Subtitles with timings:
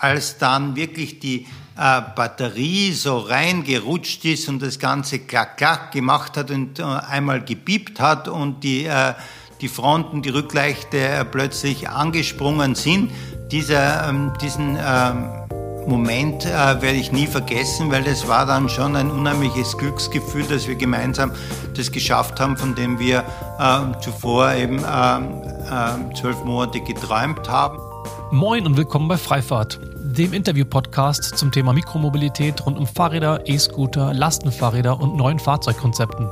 [0.00, 1.46] als dann wirklich die
[1.76, 7.42] äh, Batterie so reingerutscht ist und das Ganze klack, klack gemacht hat und äh, einmal
[7.42, 9.14] gepiept hat und die, äh,
[9.60, 13.10] die Fronten, die Rückleuchte äh, plötzlich angesprungen sind,
[13.50, 15.28] dieser, ähm, diesen ähm,
[15.86, 20.68] Moment äh, werde ich nie vergessen, weil das war dann schon ein unheimliches Glücksgefühl, dass
[20.68, 21.32] wir gemeinsam
[21.76, 23.24] das geschafft haben, von dem wir
[23.58, 27.89] äh, zuvor eben äh, zwölf Monate geträumt haben.
[28.32, 35.00] Moin und willkommen bei Freifahrt, dem Interview-Podcast zum Thema Mikromobilität rund um Fahrräder, E-Scooter, Lastenfahrräder
[35.00, 36.28] und neuen Fahrzeugkonzepten.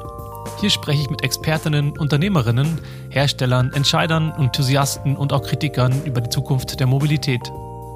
[0.60, 2.78] Hier spreche ich mit Expertinnen, Unternehmerinnen,
[3.10, 7.42] Herstellern, Entscheidern, Enthusiasten und auch Kritikern über die Zukunft der Mobilität.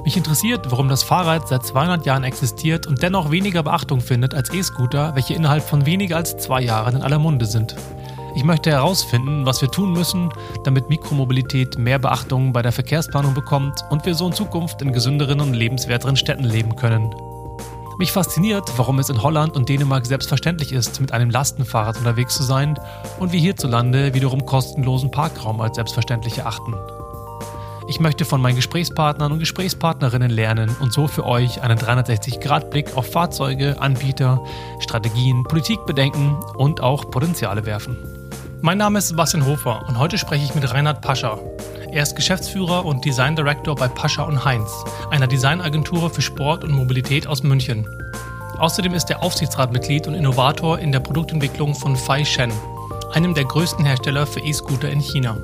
[0.02, 4.52] Mich interessiert, warum das Fahrrad seit 200 Jahren existiert und dennoch weniger Beachtung findet als
[4.52, 7.76] E-Scooter, welche innerhalb von weniger als zwei Jahren in aller Munde sind.
[8.34, 10.30] Ich möchte herausfinden, was wir tun müssen,
[10.64, 15.40] damit Mikromobilität mehr Beachtung bei der Verkehrsplanung bekommt und wir so in Zukunft in gesünderen
[15.40, 17.14] und lebenswerteren Städten leben können.
[17.98, 22.42] Mich fasziniert, warum es in Holland und Dänemark selbstverständlich ist, mit einem Lastenfahrrad unterwegs zu
[22.42, 22.78] sein
[23.20, 26.74] und wir hierzulande wiederum kostenlosen Parkraum als selbstverständlich erachten.
[27.88, 33.06] Ich möchte von meinen Gesprächspartnern und Gesprächspartnerinnen lernen und so für euch einen 360-Grad-Blick auf
[33.12, 34.42] Fahrzeuge, Anbieter,
[34.80, 38.21] Strategien, Politikbedenken und auch Potenziale werfen.
[38.64, 41.36] Mein Name ist Sebastian Hofer und heute spreche ich mit Reinhard Pascha.
[41.90, 44.70] Er ist Geschäftsführer und Design Director bei Pascha und Heinz,
[45.10, 47.88] einer Designagentur für Sport und Mobilität aus München.
[48.58, 52.52] Außerdem ist er Aufsichtsratmitglied und Innovator in der Produktentwicklung von Fai Shen,
[53.12, 55.36] einem der größten Hersteller für E-Scooter in China.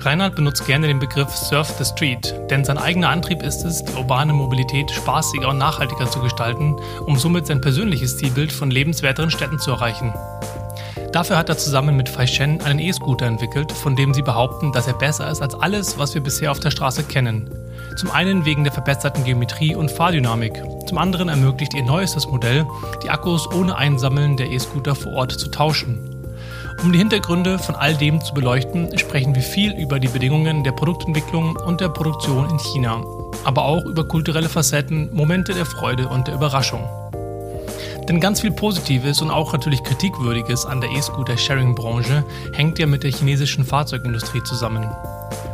[0.00, 3.94] Reinhard benutzt gerne den Begriff Surf the Street, denn sein eigener Antrieb ist es, die
[3.94, 6.76] urbane Mobilität spaßiger und nachhaltiger zu gestalten,
[7.06, 10.12] um somit sein persönliches Zielbild von lebenswerteren Städten zu erreichen.
[11.12, 14.94] Dafür hat er zusammen mit Faishen einen E-Scooter entwickelt, von dem sie behaupten, dass er
[14.94, 17.50] besser ist als alles, was wir bisher auf der Straße kennen.
[17.96, 20.62] Zum einen wegen der verbesserten Geometrie und Fahrdynamik.
[20.86, 22.66] Zum anderen ermöglicht ihr neuestes Modell,
[23.02, 26.16] die Akkus ohne Einsammeln der E-Scooter vor Ort zu tauschen.
[26.82, 30.72] Um die Hintergründe von all dem zu beleuchten, sprechen wir viel über die Bedingungen der
[30.72, 33.02] Produktentwicklung und der Produktion in China,
[33.44, 36.86] aber auch über kulturelle Facetten, Momente der Freude und der Überraschung.
[38.08, 43.10] Denn ganz viel Positives und auch natürlich Kritikwürdiges an der E-Scooter-Sharing-Branche hängt ja mit der
[43.10, 44.88] chinesischen Fahrzeugindustrie zusammen.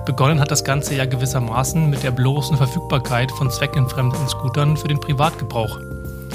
[0.04, 5.00] Begonnen hat das Ganze ja gewissermaßen mit der bloßen Verfügbarkeit von zweckentfremden Scootern für den
[5.00, 5.78] Privatgebrauch.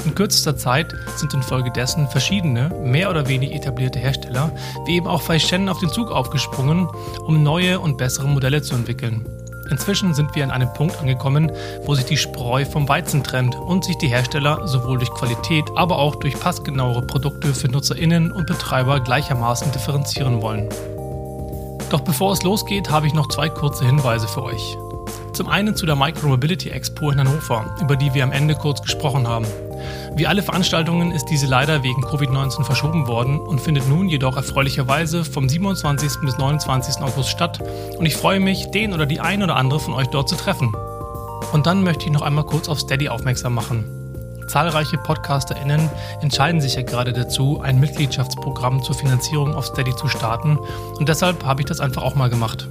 [0.04, 4.52] In kürzester Zeit sind infolgedessen verschiedene, mehr oder weniger etablierte Hersteller,
[4.86, 6.88] wie eben auch Faishen, auf den Zug aufgesprungen,
[7.26, 9.24] um neue und bessere Modelle zu entwickeln.
[9.70, 11.52] Inzwischen sind wir an einem Punkt angekommen,
[11.84, 15.98] wo sich die Spreu vom Weizen trennt und sich die Hersteller sowohl durch Qualität, aber
[15.98, 20.68] auch durch passgenauere Produkte für Nutzerinnen und Betreiber gleichermaßen differenzieren wollen.
[21.90, 24.76] Doch bevor es losgeht, habe ich noch zwei kurze Hinweise für euch.
[25.38, 29.28] Zum einen zu der Micromobility Expo in Hannover, über die wir am Ende kurz gesprochen
[29.28, 29.46] haben.
[30.16, 35.24] Wie alle Veranstaltungen ist diese leider wegen Covid-19 verschoben worden und findet nun jedoch erfreulicherweise
[35.24, 36.22] vom 27.
[36.22, 37.00] bis 29.
[37.02, 37.60] August statt
[37.96, 40.74] und ich freue mich, den oder die ein oder andere von euch dort zu treffen.
[41.52, 43.84] Und dann möchte ich noch einmal kurz auf Steady aufmerksam machen.
[44.48, 45.88] Zahlreiche PodcasterInnen
[46.20, 50.58] entscheiden sich ja gerade dazu, ein Mitgliedschaftsprogramm zur Finanzierung auf Steady zu starten
[50.98, 52.66] und deshalb habe ich das einfach auch mal gemacht.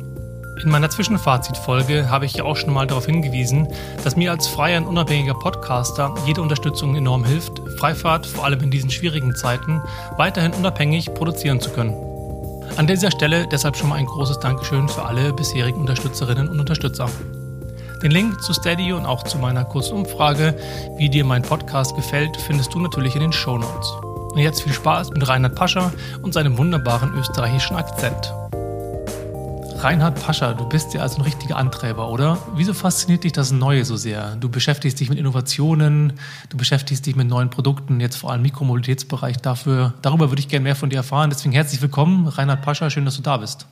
[0.63, 3.67] In meiner Zwischenfazitfolge habe ich ja auch schon mal darauf hingewiesen,
[4.03, 8.71] dass mir als freier und unabhängiger Podcaster jede Unterstützung enorm hilft, Freifahrt, vor allem in
[8.71, 9.81] diesen schwierigen Zeiten,
[10.17, 11.95] weiterhin unabhängig produzieren zu können.
[12.75, 17.07] An dieser Stelle deshalb schon mal ein großes Dankeschön für alle bisherigen Unterstützerinnen und Unterstützer.
[18.01, 20.55] Den Link zu Steady und auch zu meiner kurzen Umfrage,
[20.97, 23.91] wie dir mein Podcast gefällt, findest du natürlich in den Show Notes.
[24.31, 25.91] Und jetzt viel Spaß mit Reinhard Pascher
[26.21, 28.33] und seinem wunderbaren österreichischen Akzent.
[29.79, 32.39] Reinhard Pascha, du bist ja also ein richtiger Antreiber, oder?
[32.55, 34.35] Wieso fasziniert dich das Neue so sehr?
[34.35, 36.13] Du beschäftigst dich mit Innovationen,
[36.49, 39.37] du beschäftigst dich mit neuen Produkten, jetzt vor allem Mikromobilitätsbereich.
[39.37, 41.29] Dafür, darüber würde ich gerne mehr von dir erfahren.
[41.29, 43.67] Deswegen herzlich willkommen, Reinhard Pascha, schön, dass du da bist.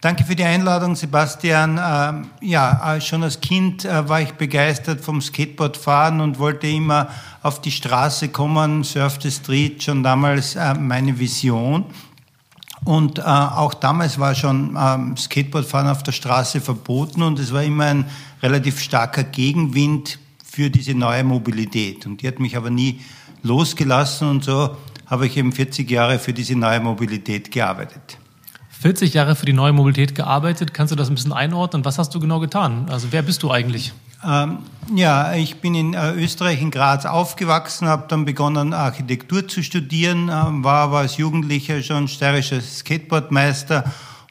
[0.00, 1.78] Danke für die Einladung, Sebastian.
[1.84, 7.08] Ähm, ja, äh, schon als Kind äh, war ich begeistert vom Skateboardfahren und wollte immer
[7.42, 11.84] auf die Straße kommen, Surf the Street, schon damals äh, meine Vision.
[12.84, 17.62] Und äh, auch damals war schon ähm, Skateboardfahren auf der Straße verboten und es war
[17.62, 18.04] immer ein
[18.42, 22.06] relativ starker Gegenwind für diese neue Mobilität.
[22.06, 23.00] Und die hat mich aber nie
[23.42, 24.76] losgelassen und so
[25.06, 28.18] habe ich eben 40 Jahre für diese neue Mobilität gearbeitet.
[28.80, 30.72] 40 Jahre für die neue Mobilität gearbeitet.
[30.72, 31.84] Kannst du das ein bisschen einordnen?
[31.84, 32.86] Was hast du genau getan?
[32.88, 33.92] Also wer bist du eigentlich?
[34.24, 34.58] Ähm,
[34.94, 40.28] ja, ich bin in äh, Österreich, in Graz aufgewachsen, habe dann begonnen, Architektur zu studieren,
[40.28, 43.84] äh, war aber als Jugendlicher schon steirischer Skateboardmeister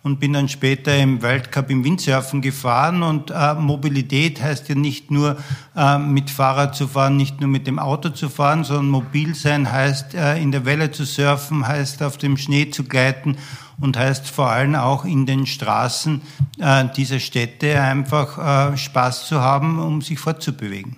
[0.04, 3.02] und bin dann später im Weltcup im Windsurfen gefahren.
[3.02, 5.38] Und äh, Mobilität heißt ja nicht nur
[5.76, 9.72] äh, mit Fahrrad zu fahren, nicht nur mit dem Auto zu fahren, sondern mobil sein
[9.72, 13.38] heißt in der Welle zu surfen, heißt auf dem Schnee zu gleiten
[13.80, 16.22] und heißt vor allem auch in den Straßen
[16.60, 20.98] äh, dieser Städte einfach äh, Spaß zu haben, um sich fortzubewegen.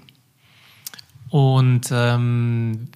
[1.29, 2.87] Und ähm,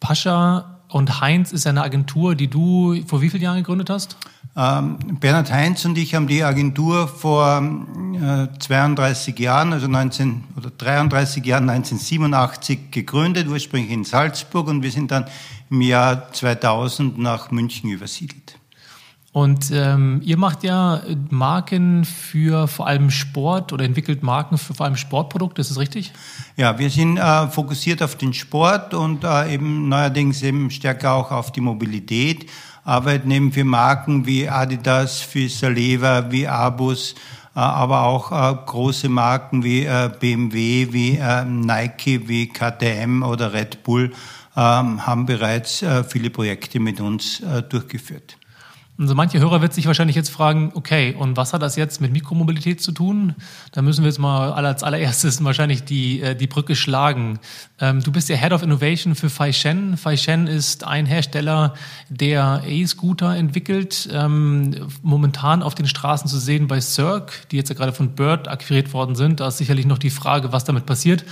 [0.00, 4.16] Pascha und Heinz ist eine Agentur, die du vor wie vielen Jahren gegründet hast?
[4.56, 10.70] Ähm, Bernhard Heinz und ich haben die Agentur vor äh, 32 Jahren, also 19 oder
[10.70, 15.24] 33 Jahren, 1987 gegründet, ursprünglich in Salzburg und wir sind dann
[15.70, 18.56] im Jahr 2000 nach München übersiedelt.
[19.34, 24.86] Und ähm, ihr macht ja Marken für vor allem Sport oder entwickelt Marken für vor
[24.86, 26.12] allem Sportprodukte, ist das richtig?
[26.56, 31.32] Ja, wir sind äh, fokussiert auf den Sport und äh, eben neuerdings eben stärker auch
[31.32, 32.48] auf die Mobilität.
[32.84, 37.16] Arbeiten eben für Marken wie Adidas, für Saleva, wie Abus,
[37.56, 43.52] äh, aber auch äh, große Marken wie äh, BMW, wie äh, Nike, wie KTM oder
[43.52, 44.12] Red Bull
[44.56, 47.64] ähm, haben bereits äh, viele Projekte mit uns äh,
[48.96, 49.04] durchgeführt.
[49.04, 52.12] Also manche Hörer wird sich wahrscheinlich jetzt fragen, okay, und was hat das jetzt mit
[52.12, 53.34] Mikromobilität zu tun?
[53.72, 57.38] Da müssen wir jetzt mal als allererstes wahrscheinlich die, äh, die Brücke schlagen.
[57.80, 59.96] Ähm, du bist der Head of Innovation für Faishen.
[59.96, 61.74] Faishen ist ein Hersteller,
[62.08, 67.74] der E-Scooter entwickelt, ähm, momentan auf den Straßen zu sehen bei Cirque, die jetzt ja
[67.74, 69.40] gerade von Bird akquiriert worden sind.
[69.40, 71.24] Da ist sicherlich noch die Frage, was damit passiert.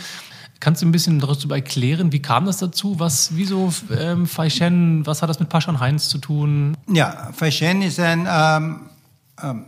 [0.63, 3.01] Kannst du ein bisschen darüber erklären, wie kam das dazu?
[3.01, 6.77] Was, wieso ähm, Faishen, was hat das mit Paschan Heinz zu tun?
[6.87, 8.83] Ja, Faishen ist ein ähm,
[9.43, 9.65] ähm,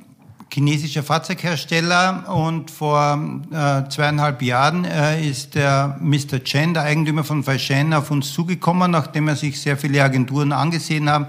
[0.53, 3.19] chinesischer Fahrzeughersteller und vor
[3.51, 6.45] äh, zweieinhalb Jahren äh, ist der Mr.
[6.45, 11.11] Chen, der Eigentümer von Faishen, auf uns zugekommen, nachdem er sich sehr viele Agenturen angesehen
[11.11, 11.29] hat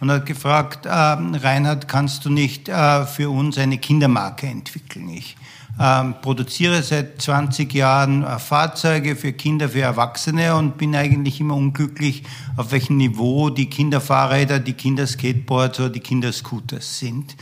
[0.00, 5.10] und hat gefragt, äh, Reinhard, kannst du nicht äh, für uns eine Kindermarke entwickeln?
[5.10, 5.36] Ich
[5.82, 11.56] ähm, produziere seit 20 Jahren äh, Fahrzeuge für Kinder, für Erwachsene und bin eigentlich immer
[11.56, 12.22] unglücklich,
[12.56, 17.36] auf welchem Niveau die Kinderfahrräder, die Kinderskateboards oder die Kinderscooters sind.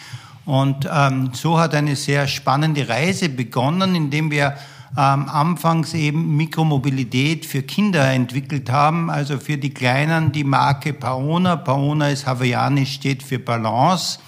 [0.47, 4.57] Und ähm, so hat eine sehr spannende Reise begonnen, indem wir
[4.97, 11.57] ähm, anfangs eben Mikromobilität für Kinder entwickelt haben, also für die Kleinen die Marke Paona.
[11.57, 14.19] Paona ist hawaiianisch, steht für Balance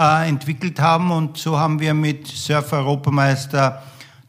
[0.00, 1.10] äh, entwickelt haben.
[1.10, 3.82] Und so haben wir mit Surfer-Europameister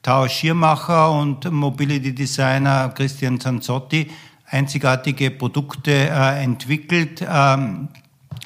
[0.03, 4.11] Tao Schiermacher und Mobility Designer Christian Zanzotti
[4.47, 7.25] einzigartige Produkte äh, entwickelt.
[7.25, 7.87] Ähm,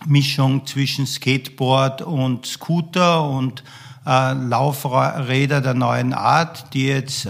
[0.05, 3.63] Mischung zwischen Skateboard und Scooter und
[4.05, 7.27] äh, Laufräder der neuen Art, die jetzt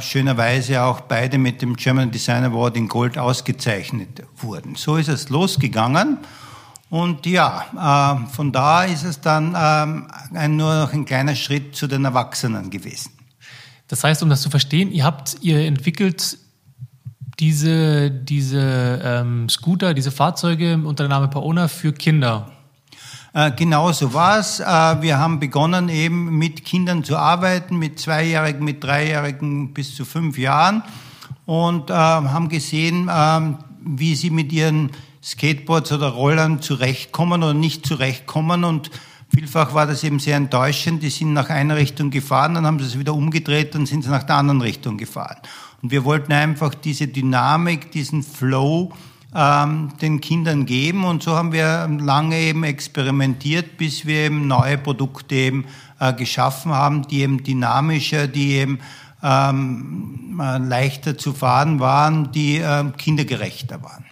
[0.00, 4.74] schönerweise auch beide mit dem German Design Award in Gold ausgezeichnet wurden.
[4.74, 6.18] So ist es losgegangen.
[6.90, 11.76] Und ja, äh, von da ist es dann ähm, ein, nur noch ein kleiner Schritt
[11.76, 13.12] zu den Erwachsenen gewesen.
[13.86, 16.36] Das heißt, um das zu verstehen, ihr habt, ihr entwickelt
[17.38, 22.50] diese, diese ähm, Scooter, diese Fahrzeuge unter dem Namen Paona für Kinder.
[23.32, 24.58] Äh, genau so war es.
[24.58, 30.04] Äh, wir haben begonnen eben mit Kindern zu arbeiten, mit Zweijährigen, mit Dreijährigen bis zu
[30.04, 30.82] fünf Jahren
[31.46, 34.90] und äh, haben gesehen, ähm, wie sie mit ihren
[35.22, 38.90] Skateboards oder Rollern zurechtkommen oder nicht zurechtkommen und
[39.32, 41.04] Vielfach war das eben sehr enttäuschend.
[41.04, 44.10] Die sind nach einer Richtung gefahren, dann haben sie es wieder umgedreht und sind sie
[44.10, 45.36] nach der anderen Richtung gefahren.
[45.82, 48.92] Und wir wollten einfach diese Dynamik, diesen Flow
[49.32, 51.04] ähm, den Kindern geben.
[51.04, 55.64] Und so haben wir lange eben experimentiert, bis wir eben neue Produkte eben
[56.00, 58.80] äh, geschaffen haben, die eben dynamischer, die eben
[59.22, 64.09] ähm, äh, leichter zu fahren waren, die äh, kindergerechter waren.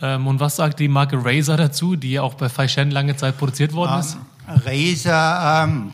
[0.00, 3.38] Ähm, und was sagt die Marke Razer dazu, die ja auch bei Faishen lange Zeit
[3.38, 4.18] produziert worden ist?
[4.48, 5.92] Ähm, Razer, ähm,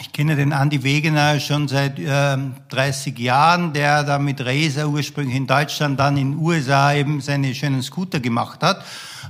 [0.00, 5.36] ich kenne den Andy Wegener schon seit ähm, 30 Jahren, der da mit Razer ursprünglich
[5.36, 8.84] in Deutschland, dann in den USA eben seine schönen Scooter gemacht hat.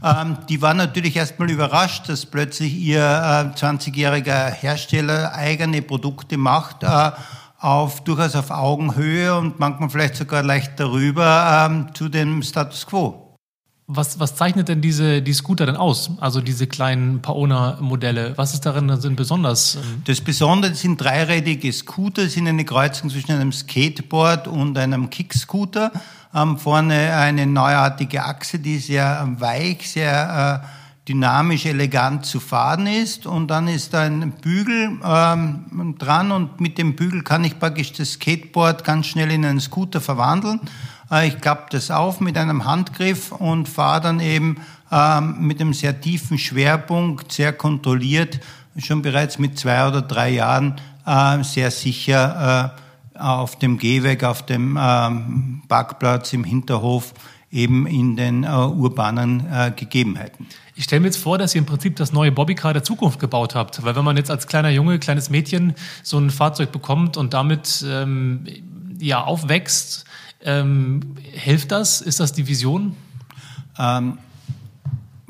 [0.05, 6.83] Ähm, die waren natürlich erstmal überrascht, dass plötzlich ihr äh, 20-jähriger Hersteller eigene Produkte macht.
[6.83, 7.13] Äh,
[7.59, 13.22] auf durchaus auf Augenhöhe und manchmal vielleicht sogar leicht darüber ähm, zu dem Status quo.
[13.95, 16.13] Was, was zeichnet denn diese die Scooter denn aus?
[16.19, 18.33] Also diese kleinen Paona-Modelle.
[18.37, 19.77] Was ist darin denn besonders?
[20.07, 25.93] Das Besondere sind dreirädige Scooter, sind eine Kreuzung zwischen einem Skateboard und einem Kickscooter.
[26.35, 30.67] Ähm, vorne eine neuartige Achse, die sehr weich, sehr äh,
[31.09, 33.27] dynamisch, elegant zu fahren ist.
[33.27, 37.93] Und dann ist da ein Bügel ähm, dran und mit dem Bügel kann ich praktisch
[37.93, 40.61] das Skateboard ganz schnell in einen Scooter verwandeln.
[41.13, 44.57] Äh, ich klappe das auf mit einem Handgriff und fahre dann eben
[44.91, 48.41] ähm, mit einem sehr tiefen Schwerpunkt, sehr kontrolliert,
[48.79, 52.75] schon bereits mit zwei oder drei Jahren äh, sehr sicher
[53.15, 57.13] äh, auf dem Gehweg, auf dem ähm, Parkplatz im Hinterhof
[57.51, 60.47] eben in den urbanen Gegebenheiten.
[60.75, 63.55] Ich stelle mir jetzt vor, dass ihr im Prinzip das neue Bobbycar der Zukunft gebaut
[63.55, 63.85] habt.
[63.85, 67.85] Weil wenn man jetzt als kleiner Junge, kleines Mädchen so ein Fahrzeug bekommt und damit
[67.87, 68.47] ähm,
[68.99, 70.07] ja aufwächst,
[70.45, 71.01] ähm,
[71.33, 72.01] hilft das?
[72.01, 72.97] Ist das die Vision?
[73.79, 74.19] Ähm,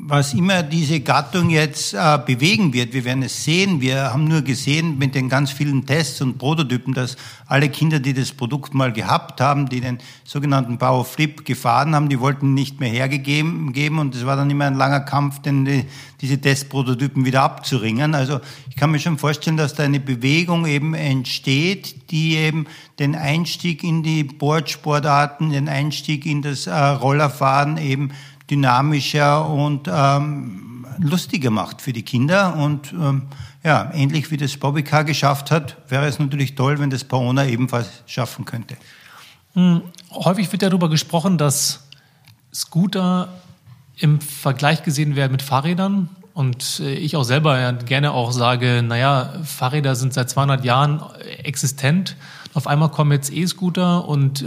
[0.04, 3.80] was immer diese Gattung jetzt äh, bewegen wird, wir werden es sehen.
[3.80, 7.16] Wir haben nur gesehen mit den ganz vielen Tests und Prototypen, dass
[7.46, 12.08] alle Kinder, die das Produkt mal gehabt haben, die den sogenannten Power Flip gefahren haben,
[12.08, 15.64] die wollten nicht mehr hergegeben geben und es war dann immer ein langer Kampf, denn
[15.64, 15.84] die,
[16.20, 18.16] diese Testprototypen wieder abzuringen.
[18.16, 22.66] Also ich kann mir schon vorstellen, dass da eine Bewegung eben entsteht, die eben
[22.98, 28.12] den Einstieg in die Boardsportarten, den Einstieg in das äh, Rollerfahren eben
[28.50, 32.56] dynamischer und ähm, lustiger macht für die Kinder.
[32.56, 33.22] Und ähm,
[33.64, 37.88] ja, ähnlich wie das Bobbycar geschafft hat, wäre es natürlich toll, wenn das Paona ebenfalls
[38.06, 38.76] schaffen könnte.
[39.54, 41.88] Hm, häufig wird darüber gesprochen, dass
[42.52, 43.28] Scooter
[43.96, 46.08] im Vergleich gesehen werden mit Fahrrädern.
[46.34, 51.02] Und äh, ich auch selber gerne auch sage, naja, Fahrräder sind seit 200 Jahren
[51.42, 52.16] existent.
[52.54, 54.44] Auf einmal kommen jetzt E-Scooter und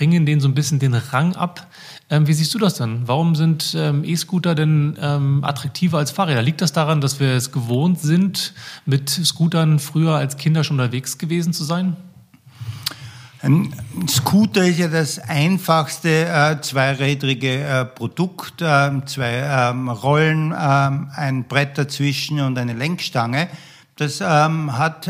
[0.00, 1.66] ringen denen so ein bisschen den Rang ab.
[2.10, 3.02] Ähm, wie siehst du das denn?
[3.06, 6.40] Warum sind ähm, E-Scooter denn ähm, attraktiver als Fahrräder?
[6.40, 8.54] Liegt das daran, dass wir es gewohnt sind,
[8.86, 11.96] mit Scootern früher als Kinder schon unterwegs gewesen zu sein?
[13.40, 13.72] Ein
[14.08, 21.44] Scooter ist ja das einfachste äh, zweirädrige äh, Produkt, äh, zwei ähm, Rollen, ähm, ein
[21.44, 23.48] Brett dazwischen und eine Lenkstange.
[23.94, 25.06] Das ähm, hat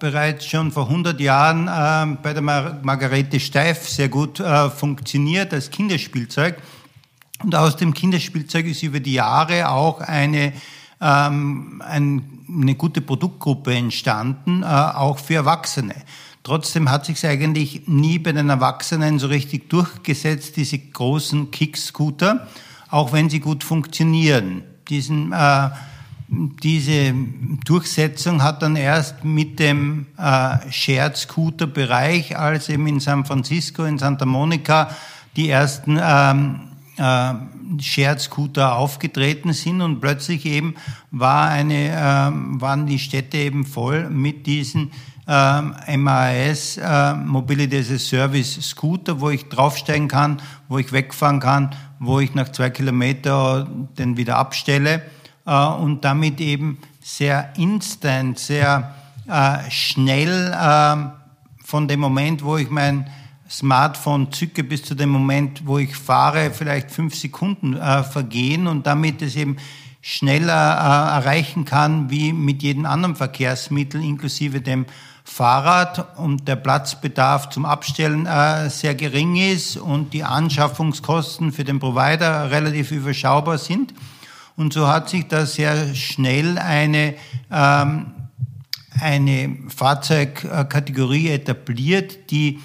[0.00, 5.70] bereits schon vor 100 Jahren bei der Mar Margarete Steif sehr gut äh, funktioniert als
[5.70, 6.56] Kinderspielzeug.
[7.44, 10.52] Und aus dem Kinderspielzeug ist über die Jahre auch eine,
[10.98, 15.94] ein, eine gute Produktgruppe entstanden, äh, auch für Erwachsene.
[16.44, 22.46] Trotzdem hat sich eigentlich nie bei den Erwachsenen so richtig durchgesetzt, diese großen Kickscooter,
[22.90, 24.62] auch wenn sie gut funktionieren.
[24.88, 25.70] Diesen äh,
[26.28, 27.14] diese
[27.64, 33.84] Durchsetzung hat dann erst mit dem äh, Shared Scooter Bereich, als eben in San Francisco,
[33.84, 34.90] in Santa Monica
[35.36, 36.60] die ersten ähm,
[36.96, 37.34] äh,
[37.80, 40.74] Shared Scooter aufgetreten sind und plötzlich eben
[41.10, 44.92] war eine, äh, waren die Städte eben voll mit diesen
[45.26, 51.74] MAS, äh, Mobility as a Service Scooter, wo ich draufsteigen kann, wo ich wegfahren kann,
[51.98, 53.66] wo ich nach zwei Kilometer
[53.98, 55.02] den wieder abstelle
[55.46, 58.94] äh, und damit eben sehr instant, sehr
[59.26, 60.96] äh, schnell äh,
[61.64, 63.08] von dem Moment, wo ich mein
[63.48, 68.86] Smartphone zücke, bis zu dem Moment, wo ich fahre, vielleicht fünf Sekunden äh, vergehen und
[68.86, 69.56] damit es eben
[70.02, 74.84] schneller äh, erreichen kann wie mit jedem anderen Verkehrsmittel, inklusive dem
[75.24, 81.80] Fahrrad und der Platzbedarf zum Abstellen äh, sehr gering ist und die Anschaffungskosten für den
[81.80, 83.94] Provider relativ überschaubar sind.
[84.56, 87.14] Und so hat sich da sehr schnell eine,
[87.50, 88.12] ähm,
[89.00, 92.60] eine Fahrzeugkategorie etabliert, die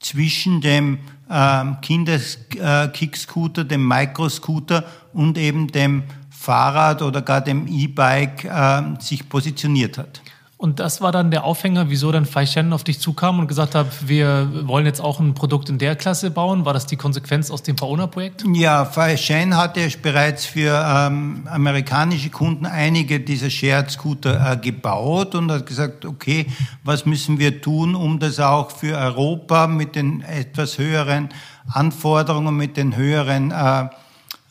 [0.00, 0.98] zwischen dem
[1.30, 9.96] ähm, Kinderkickscooter, dem Microscooter und eben dem Fahrrad oder gar dem E-Bike äh, sich positioniert
[9.96, 10.20] hat.
[10.60, 13.86] Und das war dann der Aufhänger, wieso dann Feishen auf dich zukam und gesagt hat,
[14.06, 16.66] wir wollen jetzt auch ein Produkt in der Klasse bauen.
[16.66, 18.44] War das die Konsequenz aus dem Paona-Projekt?
[18.52, 25.50] Ja, Feishen hatte bereits für ähm, amerikanische Kunden einige dieser Shared Scooter äh, gebaut und
[25.50, 26.44] hat gesagt, okay,
[26.84, 31.30] was müssen wir tun, um das auch für Europa mit den etwas höheren
[31.72, 33.88] Anforderungen, mit den höheren äh,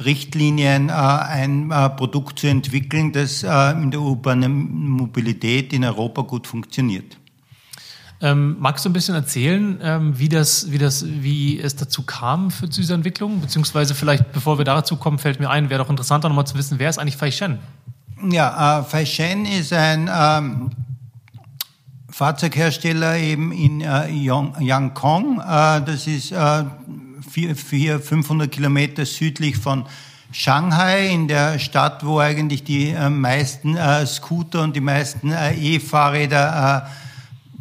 [0.03, 6.21] Richtlinien äh, ein äh, Produkt zu entwickeln, das äh, in der urbanen Mobilität in Europa
[6.21, 7.17] gut funktioniert.
[8.21, 12.51] Ähm, magst du ein bisschen erzählen, ähm, wie, das, wie, das, wie es dazu kam
[12.51, 13.39] für diese Entwicklung?
[13.39, 16.79] Beziehungsweise vielleicht, bevor wir dazu kommen, fällt mir ein, wäre doch interessanter nochmal zu wissen,
[16.79, 17.59] wer ist eigentlich Feishen?
[18.29, 20.71] Ja, äh, Feishen ist ein ähm,
[22.09, 25.39] Fahrzeughersteller eben in äh, Yangkong.
[25.39, 26.33] Äh, das ist
[27.29, 29.85] äh, vier, vier, 500 Kilometer südlich von
[30.31, 35.53] Shanghai, in der Stadt, wo eigentlich die äh, meisten äh, Scooter und die meisten äh,
[35.55, 36.87] E-Fahrräder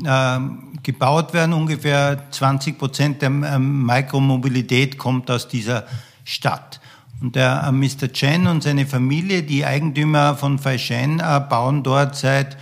[0.04, 0.40] äh, äh,
[0.82, 1.54] gebaut werden.
[1.54, 5.86] Ungefähr 20 Prozent der ähm, Mikromobilität kommt aus dieser
[6.24, 6.80] Stadt.
[7.22, 8.12] Und der äh, Mr.
[8.12, 12.56] Chen und seine Familie, die Eigentümer von Faishen, bauen dort seit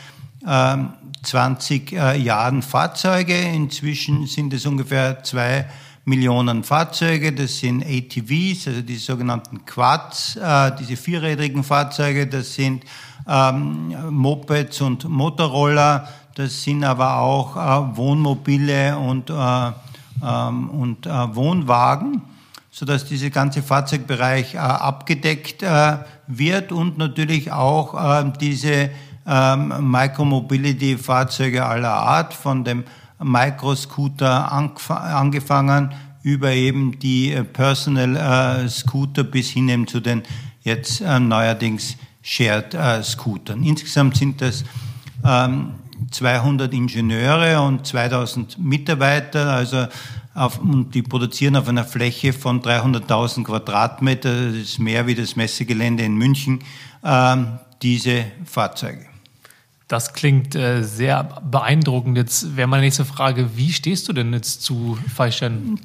[0.45, 3.37] 20 ähm, Jahren Fahrzeuge.
[3.37, 5.67] Inzwischen sind es ungefähr zwei
[6.07, 7.33] Millionen Fahrzeuge.
[7.33, 12.29] Das sind ATVs, also die sogenannten Quads, äh, diese vierrädrigen Fahrzeuge.
[12.29, 12.85] Das sind
[13.29, 16.09] ähm, Mopeds und Motorroller.
[16.37, 19.35] Das sind aber auch äh, Wohnmobile und, äh,
[20.25, 22.23] ähm, und äh, Wohnwagen
[22.71, 25.63] sodass dieser ganze Fahrzeugbereich abgedeckt
[26.27, 28.91] wird und natürlich auch äh, diese
[29.27, 32.85] ähm, Micromobility-Fahrzeuge aller Art, von dem
[33.23, 38.17] Microscooter angefangen über eben die äh, Personal
[38.65, 40.23] äh, Scooter bis hin eben zu den
[40.63, 43.63] jetzt äh, neuerdings Shared Scootern.
[43.63, 44.65] Insgesamt sind das
[45.25, 45.75] ähm,
[46.11, 49.87] 200 Ingenieure und 2000 Mitarbeiter, also
[50.35, 55.37] auf, und die produzieren auf einer Fläche von 300.000 Quadratmeter, das ist mehr wie das
[55.37, 56.61] Messegelände in München,
[57.05, 59.07] ähm, diese Fahrzeuge.
[59.89, 62.17] Das klingt äh, sehr beeindruckend.
[62.17, 65.79] Jetzt wäre meine nächste Frage, wie stehst du denn jetzt zu Feischen?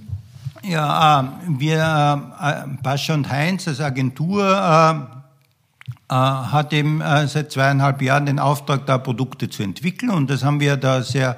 [0.64, 5.22] Ja, äh, wir, äh, Pascha und Heinz als Agentur, äh,
[6.10, 10.44] äh, hat eben äh, seit zweieinhalb Jahren den Auftrag, da Produkte zu entwickeln und das
[10.44, 11.38] haben wir da sehr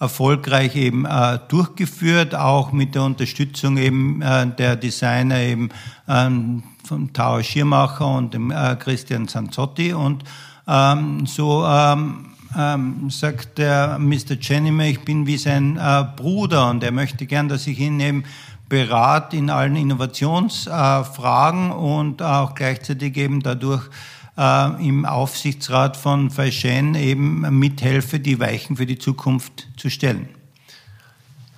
[0.00, 5.70] erfolgreich eben äh, durchgeführt, auch mit der Unterstützung eben äh, der Designer eben
[6.08, 10.24] ähm, von Tao Schirmacher und dem äh, Christian Sanzotti und
[10.66, 14.38] ähm, so ähm, ähm, sagt der Mr.
[14.40, 18.24] Chenime, ich bin wie sein äh, Bruder und er möchte gern, dass ich ihn eben
[18.68, 23.88] berat in allen Innovationsfragen äh, und auch gleichzeitig eben dadurch
[24.36, 30.28] äh, im Aufsichtsrat von Feichen eben mithelfe, die Weichen für die Zukunft zu stellen.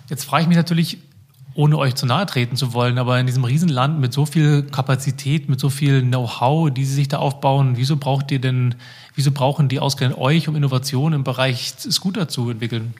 [0.09, 0.99] Jetzt frage ich mich natürlich,
[1.57, 5.49] ohne euch zu nahe treten zu wollen, aber in diesem Riesenland mit so viel Kapazität,
[5.49, 8.75] mit so viel Know-how, die sie sich da aufbauen, wieso braucht ihr denn,
[9.15, 12.95] wieso brauchen die ausgerechnet euch, um Innovationen im Bereich Scooter zu entwickeln?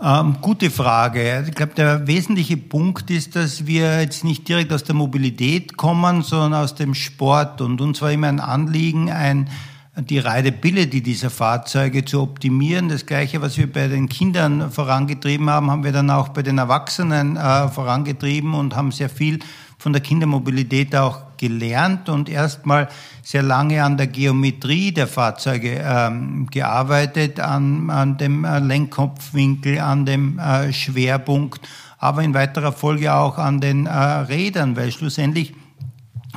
[0.00, 1.44] Ähm, gute Frage.
[1.48, 6.22] Ich glaube, der wesentliche Punkt ist, dass wir jetzt nicht direkt aus der Mobilität kommen,
[6.22, 7.60] sondern aus dem Sport.
[7.60, 9.48] Und uns war immer ein Anliegen, ein,
[9.96, 12.88] die Rideability dieser Fahrzeuge zu optimieren.
[12.88, 16.56] Das Gleiche, was wir bei den Kindern vorangetrieben haben, haben wir dann auch bei den
[16.56, 19.40] Erwachsenen äh, vorangetrieben und haben sehr viel
[19.76, 22.88] von der Kindermobilität auch gelernt und erstmal
[23.22, 30.06] sehr lange an der Geometrie der Fahrzeuge ähm, gearbeitet, an, an dem äh, Lenkkopfwinkel, an
[30.06, 35.52] dem äh, Schwerpunkt, aber in weiterer Folge auch an den äh, Rädern, weil schlussendlich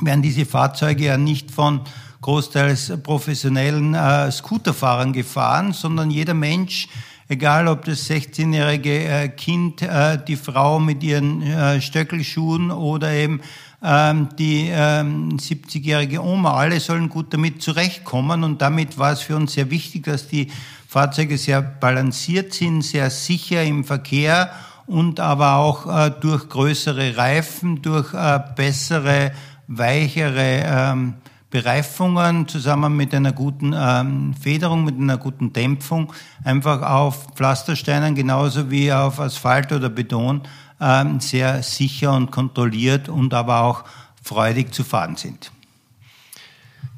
[0.02, 1.80] werden diese Fahrzeuge ja nicht von
[2.20, 6.88] großteils professionellen äh, Scooterfahrern gefahren, sondern jeder Mensch
[7.28, 13.40] egal ob das 16-jährige äh, Kind, äh, die Frau mit ihren äh, Stöckelschuhen oder eben
[13.82, 19.36] ähm, die 70-jährige ähm, Oma, alle sollen gut damit zurechtkommen und damit war es für
[19.36, 20.50] uns sehr wichtig, dass die
[20.88, 24.50] Fahrzeuge sehr balanciert sind, sehr sicher im Verkehr
[24.86, 28.12] und aber auch durch größere Reifen, durch
[28.54, 29.32] bessere,
[29.66, 31.14] weichere ähm,
[31.56, 36.12] Bereifungen zusammen mit einer guten ähm, Federung, mit einer guten Dämpfung
[36.44, 40.42] einfach auf Pflastersteinen genauso wie auf Asphalt oder Beton
[40.82, 43.84] ähm, sehr sicher und kontrolliert und aber auch
[44.22, 45.50] freudig zu fahren sind.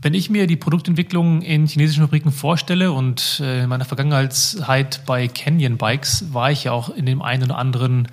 [0.03, 5.29] Wenn ich mir die Produktentwicklung in chinesischen Fabriken vorstelle und äh, in meiner Vergangenheit bei
[5.29, 8.09] Canyon Bikes war ich ja auch in dem einen oder anderen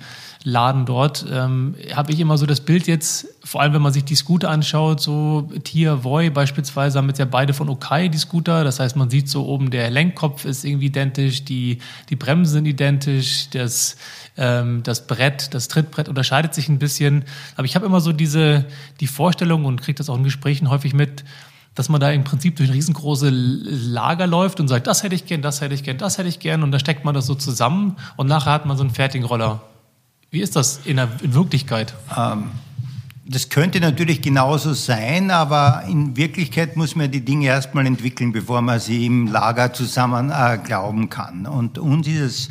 [0.48, 4.04] Laden dort, ähm, habe ich immer so das Bild jetzt, vor allem wenn man sich
[4.04, 8.62] die Scooter anschaut, so Tier Voy beispielsweise haben jetzt ja beide von Okai die Scooter.
[8.62, 11.78] Das heißt, man sieht so oben, der Lenkkopf ist irgendwie identisch, die,
[12.10, 13.96] die Bremsen sind identisch, das,
[14.36, 17.24] ähm, das Brett, das Trittbrett unterscheidet sich ein bisschen.
[17.56, 18.66] Aber ich habe immer so diese,
[19.00, 21.24] die Vorstellung und kriege das auch in Gesprächen häufig mit,
[21.74, 25.26] dass man da im Prinzip durch ein riesengroße Lager läuft und sagt, das hätte ich
[25.26, 27.34] gern, das hätte ich gern, das hätte ich gern und da steckt man das so
[27.34, 29.60] zusammen und nachher hat man so einen fertigen Roller.
[30.30, 31.94] Wie ist das in, der, Wirklichkeit?
[32.16, 32.50] Ähm,
[33.24, 38.60] das könnte natürlich genauso sein, aber in Wirklichkeit muss man die Dinge erstmal entwickeln, bevor
[38.60, 41.46] man sie im Lager zusammen äh, glauben kann.
[41.46, 42.50] Und uns ist es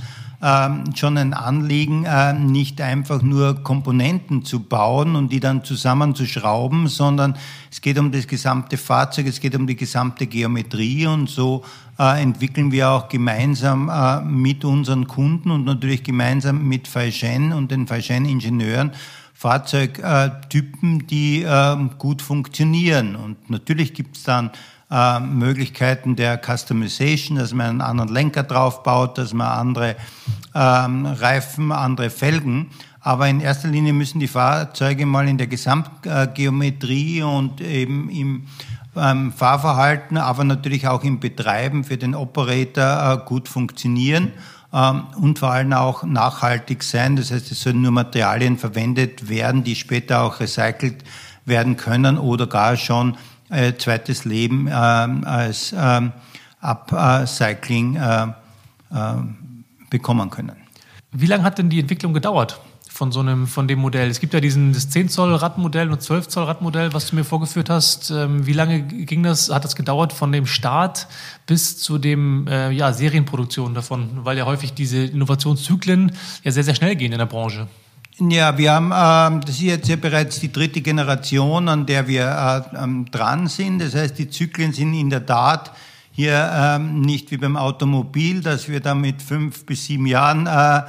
[0.95, 7.35] schon ein Anliegen, äh, nicht einfach nur Komponenten zu bauen und die dann zusammenzuschrauben, sondern
[7.71, 11.63] es geht um das gesamte Fahrzeug, es geht um die gesamte Geometrie und so
[11.97, 17.71] äh, entwickeln wir auch gemeinsam äh, mit unseren Kunden und natürlich gemeinsam mit Faishen und
[17.71, 18.91] den Faishen-Ingenieuren
[19.37, 23.17] Fahrzeugtypen, die ähm, gut funktionieren.
[23.17, 24.49] Und natürlich gibt es dann
[24.91, 29.95] äh, Möglichkeiten der Customization, dass man einen anderen Lenker draufbaut, dass man andere
[30.53, 32.69] ähm, Reifen, andere Felgen.
[33.01, 38.47] Aber in erster Linie müssen die Fahrzeuge mal in der Gesamtgeometrie und eben im
[38.95, 44.31] ähm, Fahrverhalten, aber natürlich auch im Betreiben für den Operator äh, gut funktionieren.
[44.73, 47.15] ähm, und vor allem auch nachhaltig sein.
[47.15, 51.03] Das heißt, es sollen nur Materialien verwendet werden, die später auch recycelt
[51.45, 53.17] werden können oder gar schon
[53.49, 56.01] äh, zweites Leben äh, als äh,
[56.61, 59.15] Upcycling äh, äh,
[59.89, 60.55] bekommen können.
[61.11, 62.59] Wie lange hat denn die Entwicklung gedauert?
[62.95, 64.09] von so einem, von dem Modell.
[64.09, 67.25] Es gibt ja diesen, das 10 Zoll Radmodell und 12 Zoll Radmodell, was du mir
[67.25, 68.09] vorgeführt hast.
[68.09, 71.07] Ähm, wie lange ging das, hat das gedauert von dem Start
[71.45, 74.23] bis zu dem, äh, ja, Serienproduktion davon?
[74.23, 77.67] Weil ja häufig diese Innovationszyklen ja sehr, sehr schnell gehen in der Branche.
[78.17, 82.23] Ja, wir haben, äh, das ist jetzt ja bereits die dritte Generation, an der wir
[82.73, 83.79] äh, ähm, dran sind.
[83.79, 85.73] Das heißt, die Zyklen sind in der Tat
[86.11, 90.83] hier ähm, nicht wie beim Automobil, dass wir da mit fünf bis sieben Jahren äh,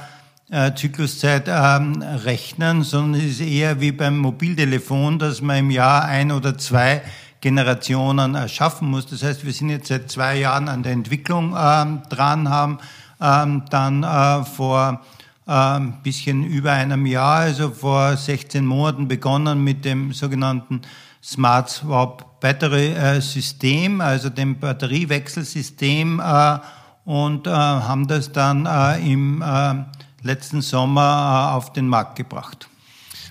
[0.51, 6.05] äh, Zykluszeit ähm, rechnen, sondern es ist eher wie beim Mobiltelefon, dass man im Jahr
[6.05, 7.01] ein oder zwei
[7.41, 9.05] Generationen erschaffen muss.
[9.05, 12.79] Das heißt, wir sind jetzt seit zwei Jahren an der Entwicklung ähm, dran, haben
[13.19, 15.01] ähm, dann vor
[15.47, 20.81] ein ähm, bisschen über einem Jahr, also vor 16 Monaten begonnen mit dem sogenannten
[21.23, 26.59] Smart Swap Battery äh, System, also dem Batteriewechselsystem äh,
[27.05, 29.75] und äh, haben das dann äh, im äh,
[30.21, 32.67] letzten Sommer auf den Markt gebracht.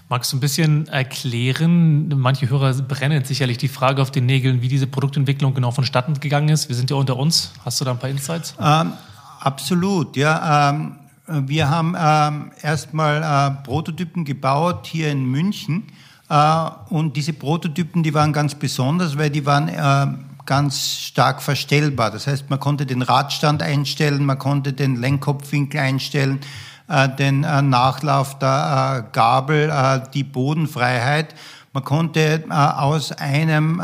[0.09, 2.09] Magst du ein bisschen erklären?
[2.09, 6.49] Manche Hörer brennen sicherlich die Frage auf den Nägeln, wie diese Produktentwicklung genau vonstatten gegangen
[6.49, 6.69] ist.
[6.69, 7.53] Wir sind ja unter uns.
[7.65, 8.55] Hast du da ein paar Insights?
[8.59, 8.93] Ähm,
[9.41, 10.71] absolut, ja.
[10.71, 10.97] Ähm,
[11.29, 15.85] wir haben ähm, erstmal äh, Prototypen gebaut hier in München.
[16.29, 20.07] Äh, und diese Prototypen, die waren ganz besonders, weil die waren äh,
[20.47, 22.11] ganz stark verstellbar.
[22.11, 26.41] Das heißt, man konnte den Radstand einstellen, man konnte den Lenkkopfwinkel einstellen,
[26.89, 31.35] äh, den äh, Nachlauf der äh, Gabel, die Bodenfreiheit.
[31.73, 33.83] Man konnte aus einem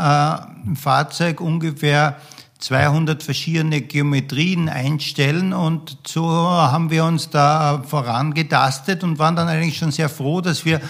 [0.76, 2.16] Fahrzeug ungefähr
[2.62, 9.78] 200 verschiedene Geometrien einstellen und so haben wir uns da vorangetastet und waren dann eigentlich
[9.78, 10.80] schon sehr froh, dass wir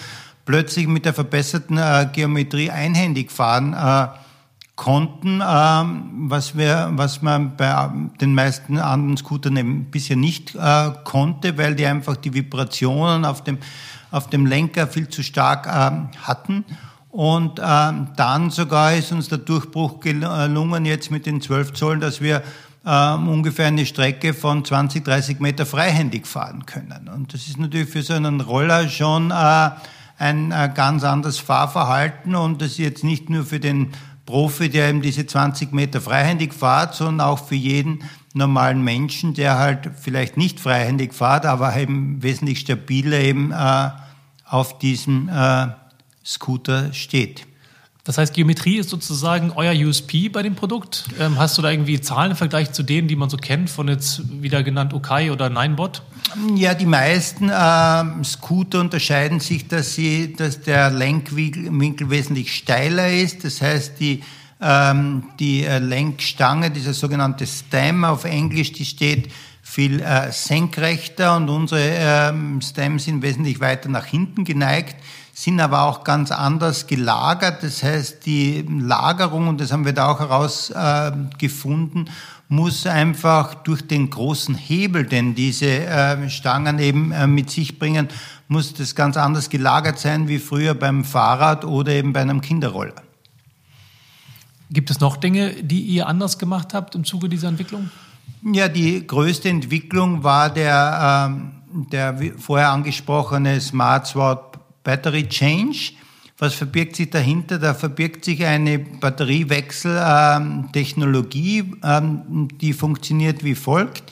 [0.45, 1.81] plötzlich mit der verbesserten
[2.13, 3.75] Geometrie einhändig fahren
[4.77, 10.91] konnten, ähm, was, wir, was man bei den meisten anderen Scootern eben bisher nicht äh,
[11.05, 13.59] konnte, weil die einfach die Vibrationen auf dem,
[14.11, 16.65] auf dem Lenker viel zu stark ähm, hatten.
[17.13, 22.23] Und ähm, dann sogar ist uns der Durchbruch gelungen jetzt mit den 12 Zollen, dass
[22.23, 22.43] wir
[22.87, 27.11] ähm, ungefähr eine Strecke von 20, 30 Meter freihändig fahren können.
[27.15, 29.71] Und das ist natürlich für so einen Roller schon äh,
[30.19, 33.93] ein äh, ganz anderes Fahrverhalten und das ist jetzt nicht nur für den
[34.25, 39.59] Profi, der eben diese 20 Meter freihändig fährt, sondern auch für jeden normalen Menschen, der
[39.59, 43.91] halt vielleicht nicht freihändig fährt, aber eben wesentlich stabiler eben äh,
[44.47, 45.67] auf diesem äh,
[46.25, 47.47] Scooter steht.
[48.05, 51.05] Das heißt, Geometrie ist sozusagen euer USP bei dem Produkt.
[51.21, 53.87] Ähm, hast du da irgendwie Zahlen im Vergleich zu denen, die man so kennt, von
[53.87, 56.03] jetzt wieder genannt Okai oder Ninebot?
[56.57, 63.45] Ja, die meisten äh, Scooter unterscheiden sich, dass, sie, dass der Lenkwinkel wesentlich steiler ist.
[63.45, 64.25] Das heißt, die,
[64.61, 69.29] ähm, die äh, Lenkstange, dieser sogenannte Stem auf Englisch, die steht
[69.63, 74.97] viel äh, senkrechter und unsere ähm, Stems sind wesentlich weiter nach hinten geneigt
[75.43, 77.65] sind aber auch ganz anders gelagert.
[77.65, 82.09] Das heißt, die Lagerung, und das haben wir da auch herausgefunden,
[82.49, 88.07] muss einfach durch den großen Hebel, den diese äh, Stangen eben äh, mit sich bringen,
[88.47, 92.95] muss das ganz anders gelagert sein wie früher beim Fahrrad oder eben bei einem Kinderroller.
[94.71, 97.91] Gibt es noch Dinge, die ihr anders gemacht habt im Zuge dieser Entwicklung?
[98.45, 101.51] Ja, die größte Entwicklung war der, ähm,
[101.91, 104.52] der vorher angesprochene Smart Swap
[104.85, 105.95] Battery Change.
[106.39, 107.59] Was verbirgt sich dahinter?
[107.59, 114.03] Da verbirgt sich eine Batteriewechseltechnologie, ähm, die funktioniert wie folgt.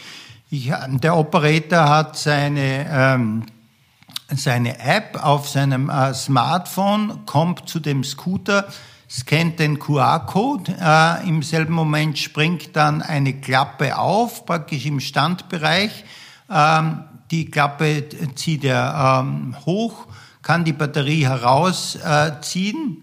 [0.48, 3.42] Ich, der Operator hat seine, ähm,
[4.28, 8.68] seine App auf seinem äh, Smartphone, kommt zu dem Scooter,
[9.08, 16.04] scannt den QR-Code, äh, im selben Moment springt dann eine Klappe auf, praktisch im Standbereich.
[16.48, 18.04] Ähm, die Klappe
[18.34, 20.06] zieht er ähm, hoch
[20.42, 22.98] kann die Batterie herausziehen,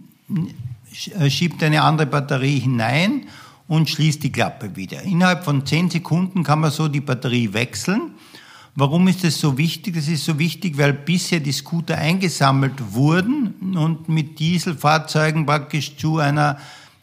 [1.19, 3.27] äh, schiebt eine andere Batterie hinein
[3.67, 5.01] und schließt die Klappe wieder.
[5.03, 8.11] Innerhalb von zehn Sekunden kann man so die Batterie wechseln.
[8.75, 9.95] Warum ist das so wichtig?
[9.95, 16.19] Das ist so wichtig, weil bisher die Scooter eingesammelt wurden und mit Dieselfahrzeugen praktisch zu
[16.19, 16.57] einer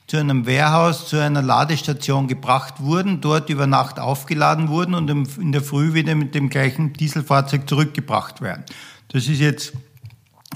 [0.07, 5.51] zu einem Warehouse, zu einer Ladestation gebracht wurden, dort über Nacht aufgeladen wurden und in
[5.51, 8.65] der Früh wieder mit dem gleichen Dieselfahrzeug zurückgebracht werden.
[9.09, 9.73] Das ist jetzt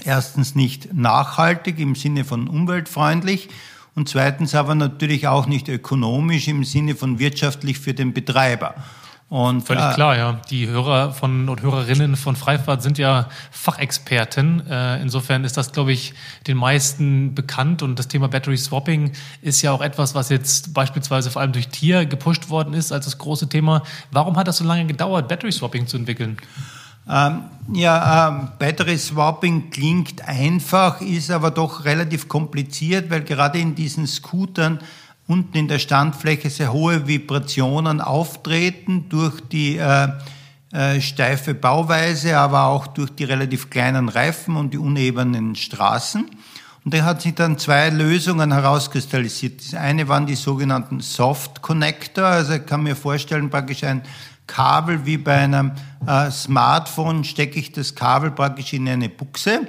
[0.05, 3.49] erstens nicht nachhaltig im Sinne von umweltfreundlich
[3.95, 8.75] und zweitens aber natürlich auch nicht ökonomisch im Sinne von wirtschaftlich für den Betreiber.
[9.29, 10.41] Und, Völlig äh, klar, ja.
[10.49, 14.65] Die Hörer von und Hörerinnen von Freifahrt sind ja Fachexperten.
[14.67, 16.15] Äh, insofern ist das, glaube ich,
[16.47, 17.83] den meisten bekannt.
[17.83, 19.11] Und das Thema Battery Swapping
[19.43, 23.05] ist ja auch etwas, was jetzt beispielsweise vor allem durch Tier gepusht worden ist als
[23.05, 23.83] das große Thema.
[24.11, 26.37] Warum hat das so lange gedauert, Battery Swapping zu entwickeln?
[27.09, 27.43] Ähm,
[27.73, 34.07] ja, ähm, Battery Swapping klingt einfach, ist aber doch relativ kompliziert, weil gerade in diesen
[34.07, 34.79] Scootern
[35.27, 40.07] unten in der Standfläche sehr hohe Vibrationen auftreten durch die äh,
[40.71, 46.29] äh, steife Bauweise, aber auch durch die relativ kleinen Reifen und die unebenen Straßen.
[46.85, 49.61] Und da hat sich dann zwei Lösungen herauskristallisiert.
[49.61, 52.25] Das eine waren die sogenannten Soft Connector.
[52.25, 54.01] Also ich kann mir vorstellen, praktisch ein
[54.49, 55.71] Kabel wie bei einem
[56.05, 59.61] äh, Smartphone stecke ich das Kabel praktisch in eine Buchse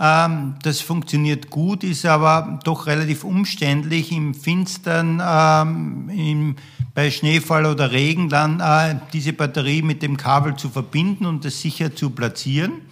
[0.00, 6.56] ähm, das funktioniert gut, ist aber doch relativ umständlich im Finstern, ähm, im,
[6.94, 11.60] bei Schneefall oder Regen dann äh, diese Batterie mit dem Kabel zu verbinden und das
[11.60, 12.82] sicher zu platzieren.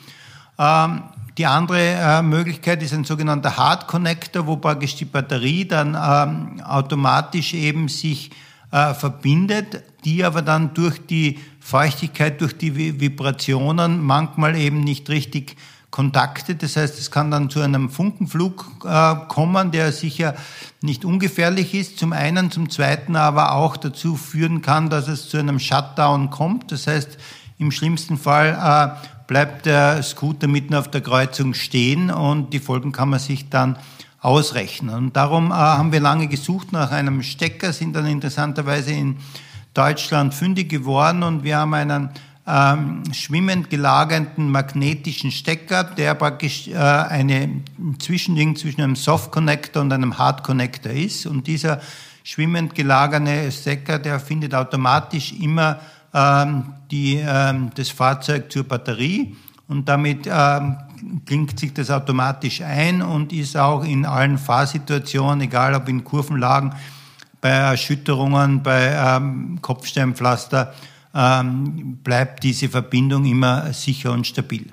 [0.58, 1.04] Ähm,
[1.38, 6.60] die andere äh, Möglichkeit ist ein sogenannter Hard Connector, wo praktisch die Batterie dann ähm,
[6.62, 8.32] automatisch eben sich
[8.72, 15.56] äh, verbindet, die aber dann durch die Feuchtigkeit, durch die Vibrationen manchmal eben nicht richtig
[15.90, 16.54] Kontakte.
[16.54, 20.36] Das heißt, es kann dann zu einem Funkenflug äh, kommen, der sicher
[20.80, 21.98] nicht ungefährlich ist.
[21.98, 26.70] Zum einen, zum zweiten aber auch dazu führen kann, dass es zu einem Shutdown kommt.
[26.70, 27.18] Das heißt,
[27.58, 32.92] im schlimmsten Fall äh, bleibt der Scooter mitten auf der Kreuzung stehen und die Folgen
[32.92, 33.76] kann man sich dann
[34.20, 34.94] ausrechnen.
[34.94, 39.16] Und darum äh, haben wir lange gesucht nach einem Stecker, sind dann interessanterweise in
[39.76, 42.10] Deutschland fündig geworden und wir haben einen
[42.46, 47.62] ähm, schwimmend gelagerten magnetischen Stecker, der praktisch äh, eine
[47.98, 51.26] Zwischending zwischen einem Soft Connector und einem Hard Connector ist.
[51.26, 51.80] Und dieser
[52.22, 55.80] schwimmend gelagerte Stecker, der findet automatisch immer
[56.14, 59.36] ähm, die, ähm, das Fahrzeug zur Batterie
[59.68, 60.76] und damit ähm,
[61.24, 66.72] klingt sich das automatisch ein und ist auch in allen Fahrsituationen, egal ob in Kurvenlagen,
[67.40, 70.74] bei Erschütterungen, bei ähm, Kopfsteinpflaster,
[71.14, 74.70] ähm, bleibt diese Verbindung immer sicher und stabil.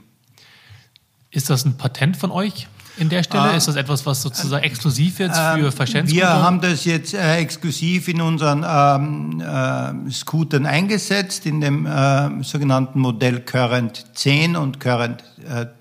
[1.32, 2.68] Ist das ein Patent von euch?
[2.98, 3.54] in der Stelle?
[3.54, 6.16] Äh, ist das etwas, was sozusagen exklusiv jetzt für ähm, Verständnis?
[6.16, 12.44] Wir haben das jetzt äh, exklusiv in unseren ähm, äh, Scootern eingesetzt, in dem äh,
[12.44, 15.24] sogenannten Modell Current 10 und Current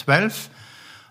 [0.05, 0.51] 12.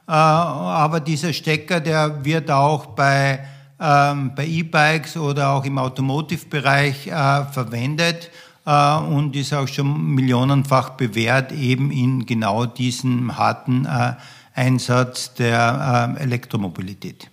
[0.08, 3.46] Äh, aber dieser Stecker, der wird auch bei,
[3.82, 8.30] bei E-Bikes oder auch im Automotive-Bereich äh, verwendet
[8.66, 14.14] äh, und ist auch schon millionenfach bewährt, eben in genau diesem harten äh,
[14.54, 17.32] Einsatz der Elektromobilität.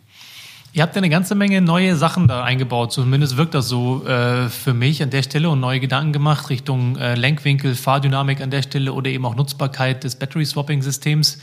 [0.72, 4.74] Ihr habt eine ganze Menge neue Sachen da eingebaut, zumindest wirkt das so äh, für
[4.74, 8.92] mich an der Stelle und neue Gedanken gemacht Richtung äh, Lenkwinkel, Fahrdynamik an der Stelle
[8.92, 11.38] oder eben auch Nutzbarkeit des Battery-Swapping-Systems.